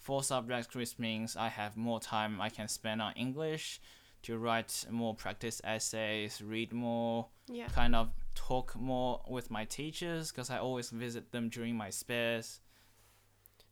four 0.00 0.22
subjects 0.22 0.74
which 0.74 0.98
means 0.98 1.36
i 1.36 1.48
have 1.48 1.76
more 1.76 2.00
time 2.00 2.40
i 2.40 2.48
can 2.48 2.66
spend 2.68 3.00
on 3.02 3.12
english 3.14 3.80
to 4.22 4.36
write 4.38 4.84
more 4.90 5.14
practice 5.14 5.60
essays 5.64 6.42
read 6.42 6.72
more 6.72 7.26
Yeah. 7.48 7.68
kind 7.68 7.94
of 7.94 8.10
talk 8.34 8.74
more 8.76 9.20
with 9.28 9.50
my 9.50 9.64
teachers 9.64 10.30
because 10.30 10.50
I 10.50 10.58
always 10.58 10.90
visit 10.90 11.32
them 11.32 11.48
during 11.48 11.74
my 11.76 11.90
spares. 11.90 12.60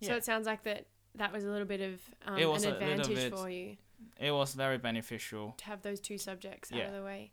So 0.03 0.15
it 0.15 0.25
sounds 0.25 0.47
like 0.47 0.63
that 0.65 0.87
that 1.15 1.33
was 1.33 1.45
a 1.45 1.49
little 1.49 1.67
bit 1.67 1.81
of 1.81 2.01
um, 2.27 2.37
an 2.39 2.65
advantage 2.65 3.09
bit- 3.15 3.35
for 3.35 3.49
you 3.51 3.77
It 4.19 4.31
was 4.33 4.55
very 4.55 4.79
beneficial. 4.79 5.55
to 5.59 5.65
have 5.67 5.83
those 5.83 6.01
two 6.01 6.19
subjects 6.19 6.73
out 6.73 6.81
of 6.81 6.93
the 6.95 7.03
way. 7.03 7.33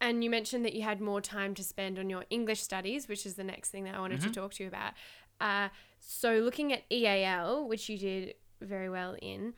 And 0.00 0.24
you 0.24 0.30
mentioned 0.30 0.64
that 0.64 0.72
you 0.74 0.82
had 0.82 1.00
more 1.00 1.20
time 1.20 1.54
to 1.54 1.62
spend 1.62 1.98
on 1.98 2.10
your 2.10 2.24
English 2.28 2.60
studies, 2.60 3.06
which 3.08 3.24
is 3.24 3.34
the 3.34 3.44
next 3.44 3.70
thing 3.70 3.84
that 3.84 3.94
I 3.94 4.00
wanted 4.00 4.18
Mm-hmm. 4.20 4.28
to 4.32 4.40
talk 4.40 4.52
to 4.54 4.62
you 4.64 4.68
about. 4.68 4.94
Uh, 5.42 5.68
so, 5.98 6.34
looking 6.38 6.72
at 6.72 6.84
EAL, 6.90 7.68
which 7.68 7.88
you 7.88 7.98
did 7.98 8.34
very 8.60 8.88
well 8.88 9.16
in, 9.20 9.54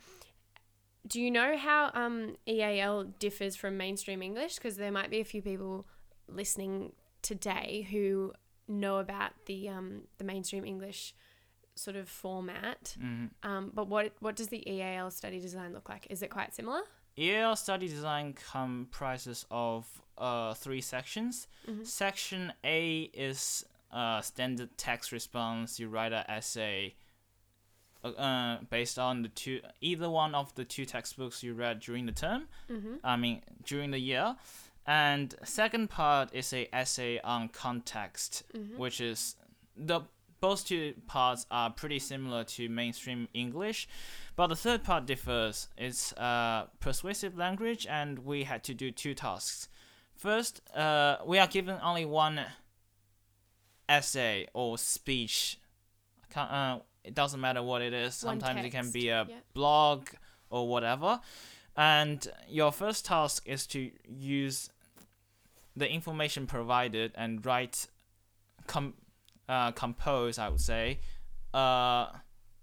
do 1.06 1.20
you 1.20 1.30
know 1.30 1.56
how 1.56 1.90
um, 1.94 2.36
EAL 2.48 3.04
differs 3.18 3.54
from 3.54 3.76
mainstream 3.76 4.22
English? 4.22 4.56
Because 4.56 4.76
there 4.76 4.90
might 4.90 5.10
be 5.10 5.20
a 5.20 5.24
few 5.24 5.42
people 5.42 5.86
listening 6.26 6.92
today 7.22 7.86
who 7.90 8.32
know 8.66 8.96
about 8.96 9.32
the 9.46 9.68
um, 9.68 10.02
the 10.18 10.24
mainstream 10.24 10.64
English 10.64 11.14
sort 11.74 11.96
of 11.96 12.08
format. 12.08 12.96
Mm-hmm. 12.98 13.48
Um, 13.48 13.70
but 13.74 13.88
what 13.88 14.12
what 14.20 14.36
does 14.36 14.48
the 14.48 14.68
EAL 14.68 15.10
study 15.10 15.40
design 15.40 15.74
look 15.74 15.88
like? 15.88 16.06
Is 16.08 16.22
it 16.22 16.30
quite 16.30 16.54
similar? 16.54 16.80
EAL 17.16 17.56
study 17.56 17.86
design 17.86 18.34
comprises 18.50 19.46
of 19.50 19.86
uh, 20.18 20.54
three 20.54 20.80
sections. 20.80 21.46
Section 21.84 22.52
A 22.64 23.10
is 23.14 23.64
uh, 23.94 24.20
standard 24.20 24.76
text 24.76 25.12
response. 25.12 25.78
You 25.80 25.88
write 25.88 26.12
an 26.12 26.24
essay 26.28 26.94
uh, 28.04 28.08
uh, 28.08 28.58
based 28.68 28.98
on 28.98 29.22
the 29.22 29.28
two 29.28 29.60
either 29.80 30.10
one 30.10 30.34
of 30.34 30.54
the 30.54 30.64
two 30.64 30.84
textbooks 30.84 31.42
you 31.42 31.54
read 31.54 31.80
during 31.80 32.06
the 32.06 32.12
term. 32.12 32.48
I 33.04 33.16
mean 33.16 33.42
during 33.64 33.90
the 33.92 33.98
year. 34.00 34.36
And 34.86 35.34
second 35.44 35.88
part 35.88 36.28
is 36.34 36.52
a 36.52 36.68
essay 36.74 37.18
on 37.24 37.48
context, 37.48 38.42
which 38.76 39.00
is 39.00 39.36
the 39.76 40.02
both 40.40 40.66
two 40.66 40.92
parts 41.06 41.46
are 41.50 41.70
pretty 41.70 41.98
similar 41.98 42.44
to 42.44 42.68
mainstream 42.68 43.28
English, 43.32 43.88
but 44.36 44.48
the 44.48 44.56
third 44.56 44.84
part 44.84 45.06
differs. 45.06 45.68
It's 45.78 46.12
uh, 46.18 46.66
persuasive 46.80 47.34
language, 47.38 47.86
and 47.88 48.18
we 48.18 48.44
had 48.44 48.62
to 48.64 48.74
do 48.74 48.90
two 48.90 49.14
tasks. 49.14 49.70
First, 50.16 50.60
uh, 50.76 51.16
we 51.24 51.38
are 51.38 51.46
given 51.46 51.78
only 51.82 52.04
one 52.04 52.40
essay 53.88 54.46
or 54.54 54.78
speech. 54.78 55.58
Can't, 56.30 56.50
uh, 56.50 56.78
it 57.04 57.14
doesn't 57.14 57.40
matter 57.40 57.62
what 57.62 57.82
it 57.82 57.92
is. 57.92 58.22
One 58.24 58.40
Sometimes 58.40 58.64
it 58.64 58.70
can 58.70 58.90
be 58.90 59.08
a 59.08 59.26
yeah. 59.28 59.36
blog 59.52 60.08
or 60.50 60.68
whatever. 60.68 61.20
And 61.76 62.26
your 62.48 62.72
first 62.72 63.04
task 63.04 63.42
is 63.46 63.66
to 63.68 63.90
use 64.08 64.70
the 65.76 65.88
information 65.88 66.46
provided 66.46 67.12
and 67.16 67.44
write, 67.44 67.88
com- 68.66 68.94
uh, 69.48 69.72
compose, 69.72 70.38
I 70.38 70.48
would 70.48 70.60
say, 70.60 71.00
uh, 71.52 72.06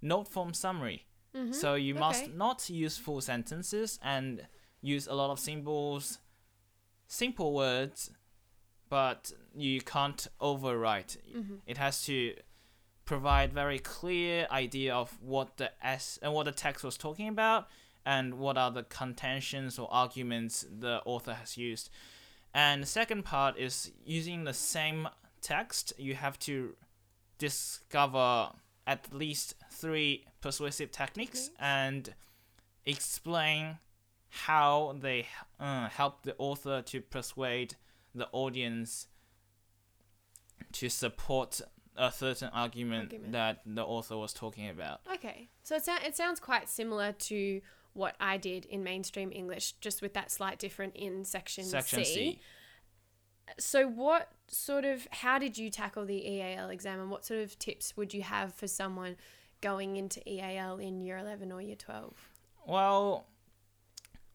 note 0.01 0.27
form 0.27 0.53
summary. 0.53 1.05
So 1.53 1.75
you 1.75 1.95
must 1.95 2.29
not 2.33 2.69
use 2.69 2.97
full 2.97 3.21
sentences 3.21 3.99
and 4.03 4.45
use 4.81 5.07
a 5.07 5.13
lot 5.13 5.29
of 5.29 5.39
symbols, 5.39 6.19
simple 7.07 7.53
words, 7.53 8.11
but 8.91 9.31
you 9.55 9.79
can't 9.79 10.27
overwrite. 10.41 11.15
It 11.65 11.77
has 11.77 12.03
to 12.07 12.33
provide 13.05 13.53
very 13.53 13.79
clear 13.79 14.47
idea 14.51 14.93
of 14.93 15.17
what 15.21 15.55
the 15.55 15.71
s 15.81 16.19
and 16.21 16.33
what 16.33 16.43
the 16.43 16.51
text 16.51 16.83
was 16.83 16.97
talking 16.97 17.29
about 17.29 17.69
and 18.05 18.33
what 18.33 18.57
are 18.57 18.69
the 18.69 18.83
contentions 18.83 19.79
or 19.79 19.87
arguments 19.91 20.65
the 20.79 21.01
author 21.05 21.33
has 21.35 21.57
used. 21.57 21.89
And 22.53 22.83
the 22.83 22.87
second 22.87 23.23
part 23.23 23.57
is 23.57 23.93
using 24.05 24.43
the 24.43 24.53
same 24.53 25.07
text, 25.41 25.93
you 25.97 26.15
have 26.15 26.37
to 26.39 26.75
discover 27.37 28.49
at 28.85 29.13
least 29.13 29.55
three 29.71 30.25
persuasive 30.41 30.91
techniques 30.91 31.49
and 31.59 32.13
explain 32.85 33.77
how 34.47 34.97
they 34.99 35.27
uh, 35.61 35.87
help 35.87 36.23
the 36.23 36.35
author 36.37 36.81
to 36.81 36.99
persuade 36.99 37.75
the 38.13 38.27
audience 38.31 39.07
to 40.73 40.89
support 40.89 41.61
a 41.97 42.11
certain 42.11 42.49
argument, 42.53 43.03
Argument. 43.13 43.31
that 43.33 43.61
the 43.65 43.83
author 43.83 44.17
was 44.17 44.33
talking 44.33 44.69
about. 44.69 45.01
Okay, 45.13 45.49
so 45.63 45.75
it, 45.75 45.85
sou- 45.85 46.05
it 46.05 46.15
sounds 46.15 46.39
quite 46.39 46.69
similar 46.69 47.11
to 47.13 47.61
what 47.93 48.15
I 48.19 48.37
did 48.37 48.65
in 48.65 48.83
mainstream 48.83 49.31
English, 49.33 49.73
just 49.73 50.01
with 50.01 50.13
that 50.13 50.31
slight 50.31 50.59
different 50.59 50.95
in 50.95 51.25
section, 51.25 51.63
Section 51.65 52.05
C. 52.05 52.13
C. 52.13 52.39
So, 53.59 53.85
what 53.87 54.31
sort 54.47 54.85
of, 54.85 55.07
how 55.11 55.37
did 55.37 55.57
you 55.57 55.69
tackle 55.69 56.05
the 56.05 56.25
EAL 56.25 56.69
exam, 56.69 57.01
and 57.01 57.11
what 57.11 57.25
sort 57.25 57.41
of 57.41 57.59
tips 57.59 57.97
would 57.97 58.13
you 58.13 58.21
have 58.21 58.53
for 58.53 58.67
someone 58.67 59.17
going 59.59 59.97
into 59.97 60.21
EAL 60.27 60.77
in 60.77 61.01
year 61.01 61.17
11 61.17 61.51
or 61.51 61.61
year 61.61 61.75
12? 61.75 62.13
Well, 62.65 63.25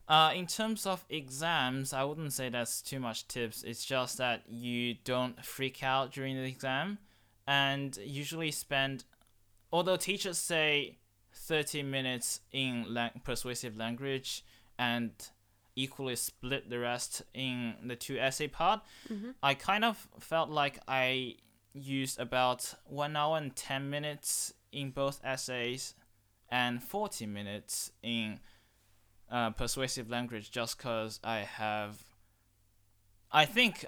uh, 0.08 0.32
in 0.34 0.46
terms 0.46 0.86
of 0.86 1.04
exams, 1.08 1.92
I 1.92 2.04
wouldn't 2.04 2.32
say 2.32 2.48
that's 2.48 2.80
too 2.82 3.00
much 3.00 3.26
tips. 3.28 3.62
It's 3.62 3.84
just 3.84 4.18
that 4.18 4.42
you 4.48 4.94
don't 5.04 5.44
freak 5.44 5.82
out 5.82 6.12
during 6.12 6.36
the 6.36 6.44
exam 6.44 6.98
and 7.46 7.96
usually 7.98 8.50
spend, 8.50 9.04
although 9.72 9.96
teachers 9.96 10.38
say 10.38 10.98
30 11.32 11.82
minutes 11.82 12.40
in 12.52 12.86
persuasive 13.24 13.76
language 13.76 14.44
and 14.78 15.10
equally 15.74 16.16
split 16.16 16.70
the 16.70 16.78
rest 16.78 17.22
in 17.34 17.74
the 17.84 17.96
two 17.96 18.18
essay 18.18 18.48
part, 18.48 18.80
I 19.42 19.54
kind 19.54 19.84
of 19.84 20.08
felt 20.20 20.48
like 20.50 20.78
I 20.88 21.34
used 21.74 22.18
about 22.18 22.74
1 22.86 23.14
hour 23.16 23.36
and 23.36 23.54
10 23.54 23.90
minutes 23.90 24.54
in 24.72 24.90
both 24.90 25.20
essays 25.22 25.94
and 26.48 26.82
40 26.82 27.26
minutes 27.26 27.90
in 28.02 28.40
uh, 29.30 29.50
persuasive 29.50 30.08
language 30.10 30.50
just 30.50 30.78
because 30.78 31.20
I 31.24 31.38
have. 31.38 32.02
I 33.32 33.44
think, 33.44 33.84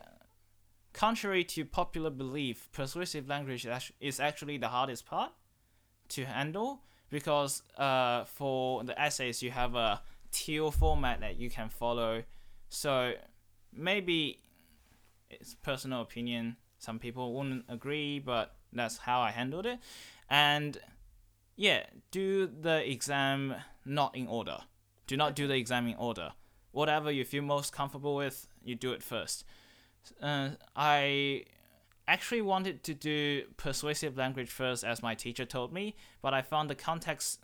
contrary 0.93 1.45
to 1.45 1.65
popular 1.65 2.11
belief, 2.11 2.69
persuasive 2.73 3.29
language 3.29 3.67
is 4.01 4.21
actually 4.21 4.59
the 4.59 4.69
hardest 4.69 5.07
part 5.07 5.33
to 6.11 6.25
handle 6.25 6.83
because 7.11 7.63
uh, 7.77 8.25
for 8.25 8.85
the 8.85 9.01
essays 9.01 9.43
you 9.43 9.51
have 9.51 9.75
a 9.75 10.01
TEEL 10.33 10.71
format 10.71 11.21
that 11.21 11.37
you 11.39 11.51
can 11.51 11.69
follow. 11.69 12.23
So 12.69 13.15
maybe 13.73 14.41
it's 15.31 15.55
personal 15.55 16.03
opinion. 16.03 16.57
Some 16.79 16.99
people 16.99 17.35
wouldn't 17.35 17.65
agree, 17.69 18.19
but 18.19 18.55
that's 18.73 18.99
how 18.99 19.21
I 19.21 19.31
handled 19.31 19.67
it. 19.67 19.79
And 20.29 20.79
yeah, 21.57 21.85
do 22.11 22.47
the 22.47 22.89
exam 22.91 23.55
not 23.85 24.15
in 24.17 24.27
order. 24.27 24.59
Do 25.09 25.17
not 25.17 25.35
do 25.35 25.47
the 25.49 25.55
exam 25.57 25.89
in 25.89 25.97
order. 25.97 26.31
Whatever 26.71 27.11
you 27.11 27.25
feel 27.25 27.43
most 27.43 27.73
comfortable 27.73 28.15
with, 28.15 28.47
you 28.63 28.77
do 28.77 28.93
it 28.93 29.03
first. 29.03 29.45
uh, 30.23 30.51
I 30.77 31.45
actually 32.07 32.43
wanted 32.43 32.83
to 32.85 32.95
do 32.95 33.43
persuasive 33.57 34.17
language 34.17 34.51
first, 34.51 34.85
as 34.85 35.03
my 35.03 35.15
teacher 35.15 35.45
told 35.45 35.73
me, 35.73 35.97
but 36.23 36.33
I 36.35 36.43
found 36.43 36.71
the 36.71 36.75
context 36.75 37.41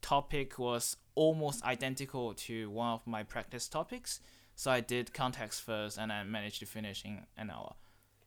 topic 0.00 0.58
was 0.58 0.96
almost 1.14 1.62
identical 1.64 2.34
to 2.34 2.70
one 2.70 2.88
of 2.92 3.06
my 3.06 3.22
practice 3.22 3.68
topics. 3.68 4.20
So 4.54 4.70
I 4.70 4.80
did 4.80 5.12
context 5.12 5.62
first, 5.62 5.98
and 5.98 6.12
I 6.12 6.22
managed 6.24 6.60
to 6.60 6.66
finish 6.66 7.04
in 7.04 7.26
an 7.36 7.50
hour. 7.50 7.74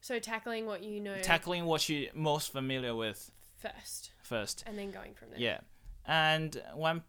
So 0.01 0.19
tackling 0.19 0.65
what 0.65 0.83
you 0.83 0.99
know 1.01 1.15
Tackling 1.21 1.65
what 1.65 1.87
you're 1.89 2.11
most 2.13 2.51
familiar 2.51 2.93
with 2.95 3.31
first, 3.57 4.11
first. 4.23 4.63
and 4.67 4.77
then 4.77 4.91
going 4.91 5.13
from 5.13 5.29
there. 5.31 5.39
Yeah. 5.39 5.59
And 6.05 6.61
when 6.75 7.01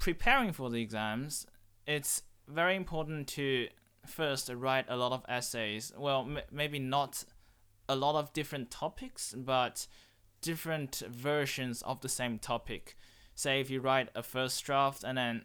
preparing 0.00 0.52
for 0.52 0.68
the 0.70 0.82
exams, 0.82 1.46
it's 1.86 2.22
very 2.48 2.74
important 2.74 3.28
to 3.28 3.68
first 4.06 4.50
write 4.52 4.86
a 4.88 4.96
lot 4.96 5.12
of 5.12 5.24
essays. 5.28 5.92
Well, 5.96 6.22
m- 6.22 6.40
maybe 6.50 6.80
not 6.80 7.24
a 7.88 7.94
lot 7.94 8.16
of 8.16 8.32
different 8.32 8.70
topics, 8.70 9.34
but 9.36 9.86
different 10.40 11.02
versions 11.08 11.82
of 11.82 12.00
the 12.00 12.08
same 12.08 12.38
topic. 12.38 12.96
Say 13.34 13.60
if 13.60 13.70
you 13.70 13.80
write 13.80 14.08
a 14.14 14.22
first 14.22 14.64
draft 14.64 15.04
and 15.04 15.16
then 15.16 15.42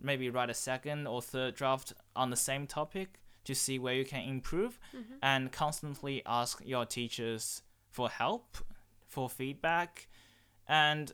maybe 0.00 0.30
write 0.30 0.50
a 0.50 0.54
second 0.54 1.06
or 1.06 1.20
third 1.20 1.54
draft 1.54 1.92
on 2.14 2.30
the 2.30 2.36
same 2.36 2.66
topic 2.66 3.20
to 3.44 3.54
see 3.54 3.78
where 3.78 3.94
you 3.94 4.04
can 4.04 4.22
improve 4.28 4.78
mm-hmm. 4.94 5.14
and 5.22 5.50
constantly 5.50 6.22
ask 6.26 6.60
your 6.64 6.84
teachers 6.84 7.62
for 7.90 8.10
help, 8.10 8.58
for 9.06 9.28
feedback, 9.28 10.08
and 10.68 11.12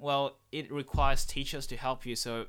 well, 0.00 0.38
it 0.50 0.72
requires 0.72 1.24
teachers 1.24 1.66
to 1.68 1.76
help 1.76 2.06
you. 2.06 2.16
So, 2.16 2.46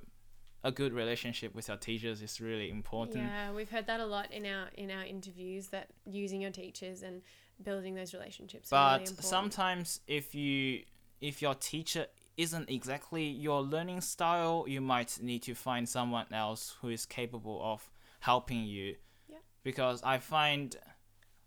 a 0.63 0.71
good 0.71 0.93
relationship 0.93 1.55
with 1.55 1.67
your 1.67 1.77
teachers 1.77 2.21
is 2.21 2.39
really 2.39 2.69
important. 2.69 3.25
Yeah, 3.25 3.51
we've 3.51 3.69
heard 3.69 3.87
that 3.87 3.99
a 3.99 4.05
lot 4.05 4.31
in 4.31 4.45
our 4.45 4.67
in 4.75 4.91
our 4.91 5.03
interviews 5.03 5.67
that 5.67 5.89
using 6.05 6.41
your 6.41 6.51
teachers 6.51 7.01
and 7.01 7.21
building 7.63 7.95
those 7.95 8.13
relationships. 8.13 8.69
But 8.69 8.91
really 8.91 9.01
important. 9.01 9.25
sometimes, 9.25 9.99
if 10.07 10.35
you 10.35 10.83
if 11.19 11.41
your 11.41 11.55
teacher 11.55 12.07
isn't 12.37 12.69
exactly 12.69 13.23
your 13.23 13.61
learning 13.61 14.01
style, 14.01 14.65
you 14.67 14.81
might 14.81 15.19
need 15.21 15.43
to 15.43 15.53
find 15.53 15.87
someone 15.87 16.25
else 16.31 16.75
who 16.81 16.89
is 16.89 17.05
capable 17.05 17.61
of 17.63 17.91
helping 18.19 18.63
you. 18.63 18.95
Yeah. 19.29 19.37
Because 19.63 20.01
I 20.03 20.17
find 20.19 20.75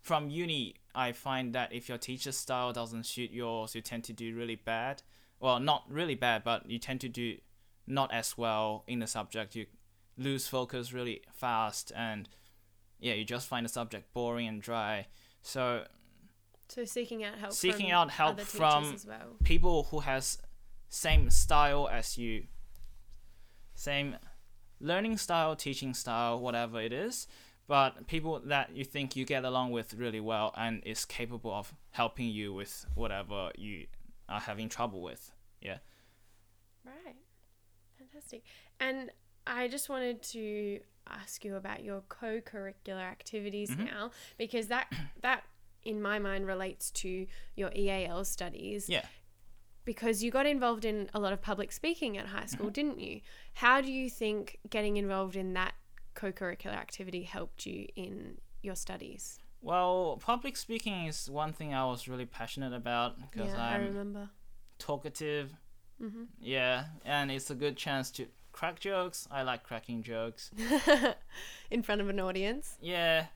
from 0.01 0.29
uni, 0.29 0.75
I 0.93 1.11
find 1.11 1.53
that 1.55 1.73
if 1.73 1.89
your 1.89 1.97
teacher's 1.97 2.37
style 2.37 2.71
doesn't 2.71 3.05
suit 3.05 3.31
yours, 3.31 3.73
you 3.73 3.81
tend 3.81 4.03
to 4.05 4.13
do 4.13 4.35
really 4.35 4.55
bad. 4.55 5.01
Well, 5.39 5.59
not 5.59 5.83
really 5.89 6.15
bad, 6.15 6.43
but 6.43 6.69
you 6.69 6.79
tend 6.79 7.01
to 7.01 7.09
do 7.09 7.37
not 7.87 8.13
as 8.13 8.37
well 8.37 8.83
in 8.87 8.99
the 8.99 9.07
subject. 9.07 9.55
You 9.55 9.65
lose 10.17 10.47
focus 10.47 10.93
really 10.93 11.21
fast, 11.33 11.91
and 11.95 12.29
yeah, 12.99 13.13
you 13.13 13.25
just 13.25 13.47
find 13.47 13.65
the 13.65 13.69
subject 13.69 14.13
boring 14.13 14.47
and 14.47 14.61
dry. 14.61 15.07
So 15.41 15.85
so 16.67 16.85
seeking 16.85 17.23
out 17.23 17.37
help. 17.37 17.53
seeking 17.53 17.89
from 17.89 17.95
out 17.95 18.11
help 18.11 18.39
from 18.41 18.95
well. 19.07 19.37
people 19.43 19.83
who 19.91 19.99
has 19.99 20.37
same 20.89 21.29
style 21.29 21.87
as 21.91 22.17
you 22.17 22.45
same 23.75 24.15
learning 24.79 25.17
style 25.17 25.55
teaching 25.55 25.93
style 25.93 26.39
whatever 26.39 26.81
it 26.81 26.91
is 26.91 27.27
but 27.67 28.07
people 28.07 28.41
that 28.45 28.75
you 28.75 28.83
think 28.83 29.15
you 29.15 29.25
get 29.25 29.43
along 29.43 29.71
with 29.71 29.93
really 29.93 30.19
well 30.19 30.53
and 30.57 30.81
is 30.85 31.05
capable 31.05 31.53
of 31.53 31.73
helping 31.91 32.27
you 32.29 32.53
with 32.53 32.85
whatever 32.95 33.51
you 33.55 33.85
are 34.29 34.39
having 34.39 34.69
trouble 34.69 35.01
with 35.01 35.31
yeah 35.61 35.77
Right. 36.85 37.15
Fantastic. 37.97 38.43
And 38.79 39.11
I 39.47 39.67
just 39.67 39.89
wanted 39.89 40.21
to 40.23 40.79
ask 41.07 41.43
you 41.45 41.55
about 41.55 41.83
your 41.83 42.01
co-curricular 42.09 42.99
activities 43.01 43.69
Mm-hmm. 43.69 43.85
now 43.85 44.11
because 44.37 44.67
that 44.67 44.91
that 45.21 45.43
in 45.83 46.01
my 46.01 46.17
mind 46.19 46.47
relates 46.47 46.89
to 46.91 47.27
your 47.55 47.71
EAL 47.75 48.25
studies 48.25 48.89
yeah 48.89 49.05
because 49.85 50.23
you 50.23 50.31
got 50.31 50.47
involved 50.47 50.83
in 50.83 51.09
a 51.13 51.19
lot 51.19 51.31
of 51.31 51.41
public 51.41 51.71
speaking 51.71 52.17
at 52.17 52.27
high 52.27 52.45
Mm-hmm. 52.45 52.47
school, 52.47 52.69
didn't 52.71 52.99
you? 52.99 53.21
How 53.53 53.81
do 53.81 53.91
you 53.91 54.09
think 54.09 54.57
getting 54.69 54.97
involved 54.97 55.35
in 55.35 55.53
that 55.53 55.73
co-curricular 56.15 56.73
activity 56.73 57.21
helped 57.23 57.67
you 57.67 57.87
in 57.95 58.39
your 58.63 58.75
studies? 58.75 59.37
Well 59.65 60.19
public 60.23 60.55
speaking 60.55 61.05
is 61.07 61.29
one 61.29 61.51
thing 61.51 61.73
i 61.73 61.83
was 61.85 62.07
really 62.07 62.25
passionate 62.25 62.73
about 62.73 63.19
because 63.19 63.51
yeah, 63.53 63.61
I 63.69 63.75
i'm 63.75 63.85
remember. 63.85 64.29
talkative 64.79 65.51
Mm-hmm. 66.03 66.23
yeah 66.41 66.85
and 67.05 67.31
it's 67.31 67.49
a 67.49 67.55
good 67.55 67.77
chance 67.77 68.11
to 68.11 68.25
crack 68.51 68.81
jokes 68.81 69.27
i 69.31 69.43
like 69.43 69.63
cracking 69.63 70.03
jokes 70.03 70.51
in 71.71 71.81
front 71.83 72.01
of 72.01 72.09
an 72.09 72.19
audience. 72.19 72.77
Yeah, 72.81 73.27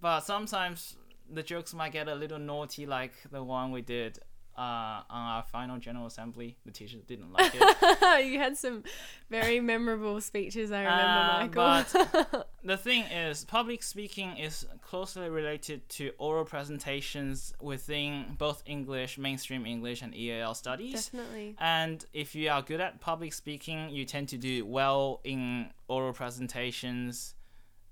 but 0.00 0.20
sometimes 0.20 0.96
the 1.30 1.42
jokes 1.42 1.74
might 1.74 1.92
get 1.92 2.08
a 2.08 2.14
little 2.14 2.38
naughty, 2.38 2.86
like 2.86 3.12
the 3.30 3.42
one 3.42 3.70
we 3.70 3.82
did 3.82 4.18
uh, 4.56 4.60
on 4.60 5.04
our 5.34 5.42
final 5.42 5.78
general 5.78 6.06
assembly. 6.06 6.56
The 6.64 6.72
teachers 6.72 7.02
didn't 7.04 7.32
like 7.32 7.52
it. 7.54 8.26
you 8.30 8.38
had 8.38 8.56
some 8.56 8.82
very 9.30 9.60
memorable 9.60 10.20
speeches, 10.20 10.70
I 10.72 10.84
remember, 10.84 11.60
Uh, 11.60 11.82
Michael. 11.84 12.44
the 12.64 12.76
thing 12.78 13.04
is, 13.04 13.44
public 13.44 13.82
speaking 13.82 14.36
is 14.38 14.66
closely 14.80 15.28
related 15.28 15.86
to 15.90 16.12
oral 16.18 16.44
presentations 16.44 17.52
within 17.60 18.36
both 18.38 18.62
English, 18.66 19.18
mainstream 19.18 19.66
English, 19.66 20.00
and 20.00 20.14
EAL 20.14 20.54
studies. 20.54 21.10
Definitely. 21.10 21.56
And 21.58 22.04
if 22.14 22.34
you 22.34 22.50
are 22.50 22.62
good 22.62 22.80
at 22.80 23.00
public 23.00 23.34
speaking, 23.34 23.90
you 23.90 24.06
tend 24.06 24.28
to 24.30 24.38
do 24.38 24.64
well 24.64 25.20
in 25.24 25.70
oral 25.88 26.14
presentations. 26.14 27.34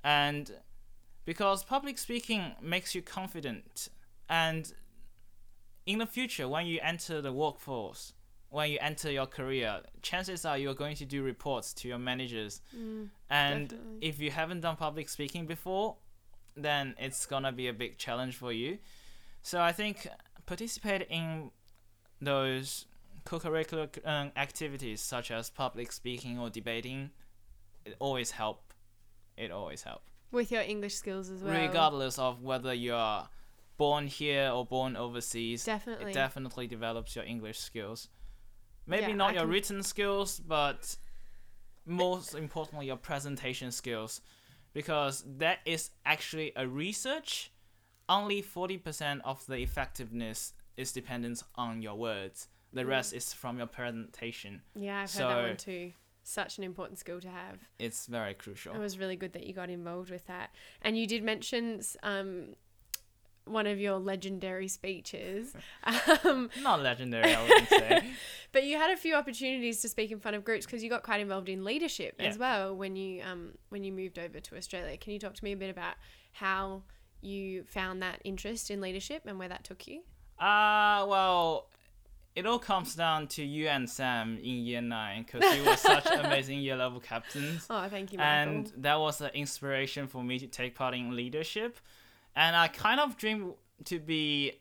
And 0.02 0.50
because 1.26 1.62
public 1.64 1.98
speaking 1.98 2.54
makes 2.62 2.94
you 2.94 3.02
confident, 3.02 3.88
and 4.28 4.72
in 5.84 5.98
the 5.98 6.06
future, 6.06 6.48
when 6.48 6.66
you 6.66 6.80
enter 6.82 7.20
the 7.20 7.32
workforce, 7.32 8.14
when 8.52 8.70
you 8.70 8.78
enter 8.82 9.10
your 9.10 9.26
career, 9.26 9.80
chances 10.02 10.44
are 10.44 10.58
you're 10.58 10.74
going 10.74 10.94
to 10.96 11.06
do 11.06 11.22
reports 11.22 11.72
to 11.72 11.88
your 11.88 11.98
managers. 11.98 12.60
and 13.30 13.68
definitely. 13.70 13.98
if 14.08 14.20
you 14.20 14.30
haven't 14.30 14.60
done 14.60 14.76
public 14.76 15.08
speaking 15.08 15.46
before, 15.46 15.96
then 16.54 16.94
it's 16.98 17.24
gonna 17.24 17.50
be 17.50 17.68
a 17.68 17.72
big 17.72 17.96
challenge 17.96 18.36
for 18.36 18.52
you. 18.52 18.78
So 19.42 19.60
I 19.60 19.72
think 19.72 20.06
participate 20.44 21.06
in 21.08 21.50
those 22.20 22.84
co-curricular 23.24 23.88
um, 24.04 24.32
activities 24.36 25.00
such 25.00 25.30
as 25.30 25.48
public 25.48 25.90
speaking 25.90 26.38
or 26.38 26.50
debating. 26.50 27.10
It 27.86 27.96
always 27.98 28.32
help. 28.32 28.74
It 29.36 29.50
always 29.50 29.82
help, 29.82 30.02
With 30.30 30.52
your 30.52 30.60
English 30.60 30.94
skills 30.94 31.30
as 31.30 31.42
well. 31.42 31.58
regardless 31.58 32.18
of 32.18 32.42
whether 32.42 32.74
you 32.74 32.94
are 32.94 33.30
born 33.78 34.06
here 34.08 34.50
or 34.50 34.66
born 34.66 34.94
overseas. 34.94 35.64
Definitely. 35.64 36.10
it 36.10 36.14
definitely 36.14 36.66
develops 36.66 37.16
your 37.16 37.24
English 37.24 37.58
skills. 37.58 38.08
Maybe 38.86 39.08
Yeah, 39.08 39.14
not 39.14 39.30
I 39.30 39.34
your 39.34 39.42
can- 39.42 39.50
written 39.50 39.82
skills, 39.82 40.40
but 40.40 40.96
most 41.84 42.34
importantly 42.34 42.86
your 42.86 42.96
presentation 42.96 43.70
skills, 43.72 44.20
because 44.72 45.24
that 45.38 45.58
is 45.64 45.90
actually 46.04 46.52
a 46.56 46.66
research. 46.66 47.50
Only 48.08 48.42
forty 48.42 48.78
percent 48.78 49.22
of 49.24 49.44
the 49.46 49.58
effectiveness 49.58 50.54
is 50.76 50.92
dependent 50.92 51.42
on 51.54 51.82
your 51.82 51.94
words. 51.94 52.48
The 52.72 52.84
rest 52.86 53.12
is 53.12 53.32
from 53.32 53.58
your 53.58 53.66
presentation. 53.66 54.62
Yeah, 54.74 55.02
I've 55.02 55.12
heard 55.12 55.28
that 55.28 55.42
one 55.48 55.56
too. 55.56 55.92
Such 56.24 56.56
an 56.58 56.64
important 56.64 56.98
skill 56.98 57.20
to 57.20 57.28
have. 57.28 57.58
It's 57.78 58.06
very 58.06 58.34
crucial. 58.34 58.74
It 58.74 58.78
was 58.78 58.98
really 58.98 59.16
good 59.16 59.32
that 59.34 59.44
you 59.46 59.52
got 59.52 59.68
involved 59.70 60.10
with 60.10 60.26
that. 60.26 60.50
And 60.80 60.96
you 60.96 61.06
did 61.06 61.22
mention 61.22 61.82
um, 62.02 62.54
one 63.44 63.66
of 63.66 63.80
your 63.80 63.98
legendary 63.98 64.68
speeches. 64.68 65.54
um, 66.24 66.50
Not 66.62 66.80
legendary, 66.82 67.34
I 67.34 67.42
wouldn't 67.42 67.68
say. 67.68 68.10
but 68.52 68.64
you 68.64 68.76
had 68.76 68.90
a 68.90 68.96
few 68.96 69.14
opportunities 69.14 69.80
to 69.82 69.88
speak 69.88 70.10
in 70.10 70.20
front 70.20 70.36
of 70.36 70.44
groups 70.44 70.66
because 70.66 70.82
you 70.82 70.90
got 70.90 71.02
quite 71.02 71.20
involved 71.20 71.48
in 71.48 71.64
leadership 71.64 72.14
as 72.18 72.38
well 72.38 72.74
when 72.76 72.96
you 72.96 73.22
um, 73.22 73.52
when 73.70 73.84
you 73.84 73.92
moved 73.92 74.18
over 74.18 74.40
to 74.40 74.56
Australia. 74.56 74.96
Can 74.96 75.12
you 75.12 75.18
talk 75.18 75.34
to 75.34 75.44
me 75.44 75.52
a 75.52 75.56
bit 75.56 75.70
about 75.70 75.94
how 76.32 76.82
you 77.20 77.64
found 77.64 78.02
that 78.02 78.20
interest 78.24 78.70
in 78.70 78.80
leadership 78.80 79.22
and 79.26 79.38
where 79.38 79.48
that 79.48 79.64
took 79.64 79.86
you? 79.86 80.00
Uh, 80.38 81.06
well, 81.08 81.68
it 82.34 82.46
all 82.46 82.58
comes 82.58 82.94
down 82.94 83.26
to 83.28 83.44
you 83.44 83.68
and 83.68 83.88
Sam 83.88 84.38
in 84.38 84.64
year 84.64 84.80
nine 84.80 85.24
because 85.24 85.56
you 85.56 85.64
were 85.64 85.76
such 85.76 86.06
amazing 86.10 86.60
year 86.60 86.76
level 86.76 86.98
captains. 87.00 87.66
Oh, 87.68 87.86
thank 87.88 88.12
you, 88.12 88.18
Michael. 88.18 88.52
and 88.52 88.72
that 88.78 88.98
was 88.98 89.20
an 89.20 89.30
inspiration 89.34 90.06
for 90.06 90.22
me 90.22 90.38
to 90.38 90.46
take 90.46 90.74
part 90.74 90.94
in 90.94 91.14
leadership. 91.14 91.78
And 92.36 92.56
I 92.56 92.68
kind 92.68 93.00
of 93.00 93.16
dream 93.16 93.54
to 93.84 93.98
be 93.98 94.52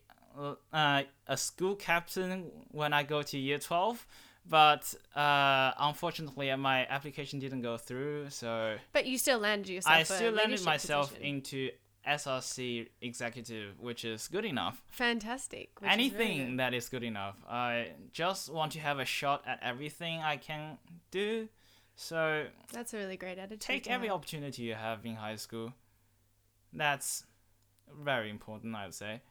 uh, 0.74 1.04
a 1.28 1.38
school 1.38 1.76
captain 1.76 2.52
when 2.72 2.94
I 2.94 3.04
go 3.04 3.22
to 3.22 3.38
year 3.38 3.60
12. 3.60 4.06
But 4.50 4.94
uh, 5.16 5.72
unfortunately, 5.80 6.54
my 6.56 6.86
application 6.88 7.40
didn't 7.40 7.62
go 7.62 7.78
through, 7.78 8.30
so 8.32 8.76
but 8.92 9.06
you 9.06 9.18
still 9.20 9.38
landed 9.38 9.70
yourself. 9.70 9.96
I 9.96 10.02
still 10.04 10.32
landed 10.34 10.64
myself 10.66 11.10
position. 11.10 11.26
into 11.28 11.70
SRC 12.08 12.88
executive, 13.02 13.80
which 13.80 14.04
is 14.04 14.28
good 14.28 14.44
enough. 14.44 14.82
fantastic. 14.90 15.70
is 15.78 15.82
really 15.84 15.94
Anything 15.94 16.48
good. 16.50 16.60
that 16.60 16.74
is 16.74 16.90
good 16.90 17.04
enough. 17.04 17.38
I 17.48 17.90
just 18.12 18.50
want 18.52 18.72
to 18.72 18.80
have 18.80 18.98
a 18.98 19.06
shot 19.06 19.44
at 19.46 19.60
everything 19.62 20.22
I 20.22 20.38
can 20.38 20.80
do. 21.12 21.48
So 21.96 22.46
That's 22.74 22.96
a 22.96 22.98
really 22.98 23.18
great 23.18 23.38
attitude. 23.38 23.62
take 23.62 23.88
every 23.88 24.08
have. 24.08 24.16
opportunity 24.16 24.64
you 24.64 24.74
have 24.74 25.06
in 25.06 25.16
high 25.18 25.36
school. 25.36 25.72
That's 26.74 27.26
very 28.04 28.30
important, 28.30 28.76
I 28.76 28.86
would 28.86 28.94
say. 28.94 29.22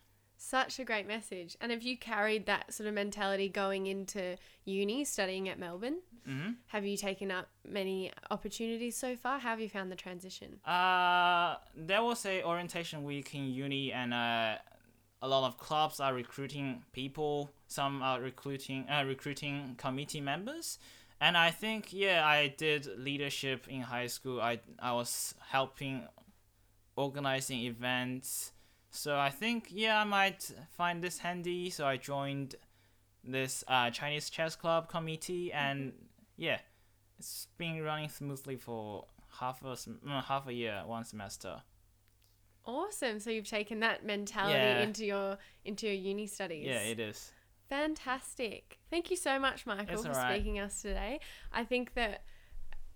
Such 0.43 0.79
a 0.79 0.85
great 0.85 1.07
message. 1.07 1.57
And 1.61 1.71
have 1.71 1.83
you 1.83 1.99
carried 1.99 2.47
that 2.47 2.73
sort 2.73 2.89
of 2.89 2.95
mentality 2.95 3.51
going 3.51 3.87
into 3.87 4.39
uni, 4.65 5.05
studying 5.05 5.51
at 5.51 5.59
Melbourne? 5.59 5.99
hmm 6.25 6.53
Have 6.69 6.87
you 6.87 6.97
taken 6.97 7.31
up 7.31 7.49
many 7.69 8.11
opportunities 8.31 8.97
so 8.97 9.17
far? 9.17 9.39
How 9.39 9.51
have 9.51 9.61
you 9.61 9.69
found 9.69 9.93
the 9.93 9.97
transition? 9.97 10.59
Uh, 10.65 11.57
there 11.77 12.03
was 12.03 12.25
a 12.25 12.43
orientation 12.43 13.05
week 13.05 13.35
in 13.35 13.53
uni, 13.53 13.93
and 13.93 14.15
uh, 14.15 14.55
a 15.21 15.29
lot 15.29 15.47
of 15.47 15.59
clubs 15.59 16.01
are 16.01 16.15
recruiting 16.15 16.85
people. 16.93 17.51
Some 17.67 18.03
are 18.03 18.19
recruiting 18.21 18.89
uh, 18.89 19.05
recruiting 19.07 19.75
committee 19.77 20.23
members, 20.23 20.79
and 21.21 21.37
I 21.37 21.51
think 21.51 21.93
yeah, 21.93 22.27
I 22.27 22.55
did 22.57 22.89
leadership 22.99 23.69
in 23.69 23.83
high 23.83 24.07
school. 24.07 24.41
I 24.41 24.61
I 24.79 24.93
was 24.93 25.35
helping 25.51 26.07
organizing 27.01 27.61
events. 27.61 28.53
So 28.91 29.17
I 29.17 29.31
think 29.31 29.69
yeah, 29.71 30.01
I 30.01 30.05
might 30.05 30.51
find 30.77 31.03
this 31.03 31.19
handy. 31.19 31.71
So 31.71 31.87
I 31.87 31.97
joined 31.97 32.57
this 33.25 33.65
uh, 33.69 33.91
Chinese 33.91 34.31
chess 34.31 34.57
club 34.57 34.89
committee, 34.89 35.53
and 35.53 35.93
yeah, 36.37 36.59
it's 37.19 37.47
been 37.59 37.83
running 37.83 38.09
smoothly 38.09 38.57
for 38.57 39.07
half 39.39 39.63
a 39.65 39.77
half 40.23 40.47
a 40.49 40.53
year, 40.53 40.83
one 40.87 41.05
semester. 41.05 41.63
Awesome. 42.65 43.21
So 43.21 43.31
you've 43.31 43.49
taken 43.49 43.81
that 43.81 44.05
mentality 44.05 44.55
Yeah. 44.55 44.83
into 44.83 45.05
your 45.07 45.39
into 45.65 45.87
your 45.87 45.95
uni 45.95 46.27
studies. 46.27 46.67
Yeah, 46.67 46.81
it 46.81 47.01
is. 47.01 47.33
Fantastic. 47.69 48.79
Thank 48.91 49.11
you 49.11 49.17
so 49.17 49.39
much, 49.39 49.65
Michael, 49.65 50.03
for 50.03 50.09
alright. 50.09 50.35
speaking 50.35 50.59
us 50.59 50.83
today. 50.83 51.21
I 51.53 51.65
think 51.65 51.95
that 51.95 52.25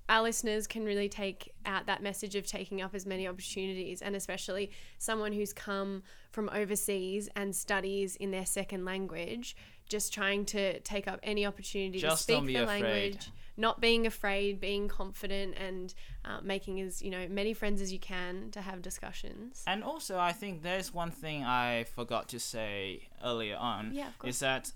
our 0.08 0.22
listeners 0.22 0.66
can 0.66 0.84
really 0.84 1.08
take 1.08 1.54
out 1.64 1.86
that 1.86 2.02
message 2.02 2.34
of 2.34 2.46
taking 2.46 2.82
up 2.82 2.94
as 2.94 3.06
many 3.06 3.26
opportunities, 3.26 4.02
and 4.02 4.14
especially 4.14 4.70
someone 4.98 5.32
who's 5.32 5.52
come 5.52 6.02
from 6.30 6.50
overseas 6.52 7.28
and 7.36 7.54
studies 7.54 8.16
in 8.16 8.30
their 8.30 8.44
second 8.44 8.84
language, 8.84 9.56
just 9.88 10.12
trying 10.12 10.44
to 10.46 10.78
take 10.80 11.08
up 11.08 11.20
any 11.22 11.46
opportunity 11.46 12.00
to 12.00 12.16
speak 12.16 12.44
the 12.44 12.56
afraid. 12.56 12.82
language, 12.82 13.30
not 13.56 13.80
being 13.80 14.06
afraid, 14.06 14.60
being 14.60 14.88
confident, 14.88 15.56
and 15.56 15.94
uh, 16.24 16.40
making 16.42 16.80
as 16.80 17.00
you 17.00 17.10
know 17.10 17.26
many 17.28 17.54
friends 17.54 17.80
as 17.80 17.92
you 17.92 17.98
can 17.98 18.50
to 18.50 18.60
have 18.60 18.82
discussions. 18.82 19.62
And 19.66 19.82
also, 19.82 20.18
I 20.18 20.32
think 20.32 20.62
there's 20.62 20.92
one 20.92 21.12
thing 21.12 21.44
I 21.44 21.84
forgot 21.84 22.28
to 22.30 22.40
say 22.40 23.08
earlier 23.24 23.56
on. 23.56 23.92
Yeah, 23.94 24.08
of 24.08 24.18
course. 24.18 24.34
Is 24.34 24.40
that 24.40 24.72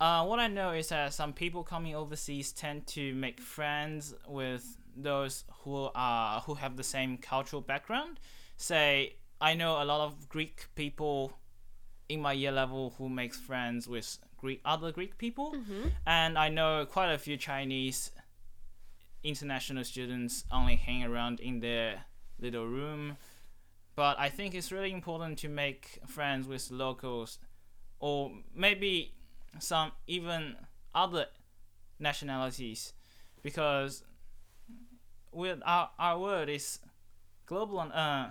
uh, 0.00 0.24
what 0.24 0.38
I 0.38 0.48
know 0.48 0.72
is 0.72 0.88
that 0.88 1.14
some 1.14 1.32
people 1.32 1.62
coming 1.62 1.94
overseas 1.94 2.52
tend 2.52 2.86
to 2.88 3.14
make 3.14 3.40
friends 3.40 4.14
with 4.28 4.76
those 4.96 5.44
who 5.62 5.88
are 5.94 6.40
who 6.40 6.54
have 6.54 6.76
the 6.76 6.82
same 6.84 7.18
cultural 7.18 7.62
background. 7.62 8.20
Say, 8.56 9.16
I 9.40 9.54
know 9.54 9.82
a 9.82 9.84
lot 9.84 10.00
of 10.06 10.28
Greek 10.28 10.66
people 10.74 11.32
in 12.08 12.20
my 12.20 12.32
year 12.32 12.52
level 12.52 12.94
who 12.98 13.08
makes 13.08 13.38
friends 13.38 13.88
with 13.88 14.18
Greek 14.38 14.60
other 14.64 14.92
Greek 14.92 15.18
people, 15.18 15.54
and 16.06 16.38
I 16.38 16.48
know 16.50 16.86
quite 16.86 17.12
a 17.12 17.18
few 17.18 17.36
Chinese 17.36 18.10
international 19.24 19.82
students 19.84 20.44
only 20.52 20.76
hang 20.76 21.02
around 21.04 21.40
in 21.40 21.60
their 21.60 22.04
little 22.38 22.66
room. 22.66 23.16
But 23.96 24.18
I 24.18 24.28
think 24.28 24.54
it's 24.54 24.70
really 24.70 24.92
important 24.92 25.38
to 25.38 25.48
make 25.48 26.00
friends 26.06 26.46
with 26.46 26.70
locals, 26.70 27.38
or 27.98 28.30
maybe 28.54 29.14
some 29.58 29.92
even 30.06 30.56
other 30.94 31.26
nationalities, 31.98 32.92
because 33.42 34.04
with 35.32 35.60
our 35.64 35.90
our 35.98 36.18
world 36.18 36.48
is 36.48 36.78
global. 37.46 37.80
Uh, 37.80 38.30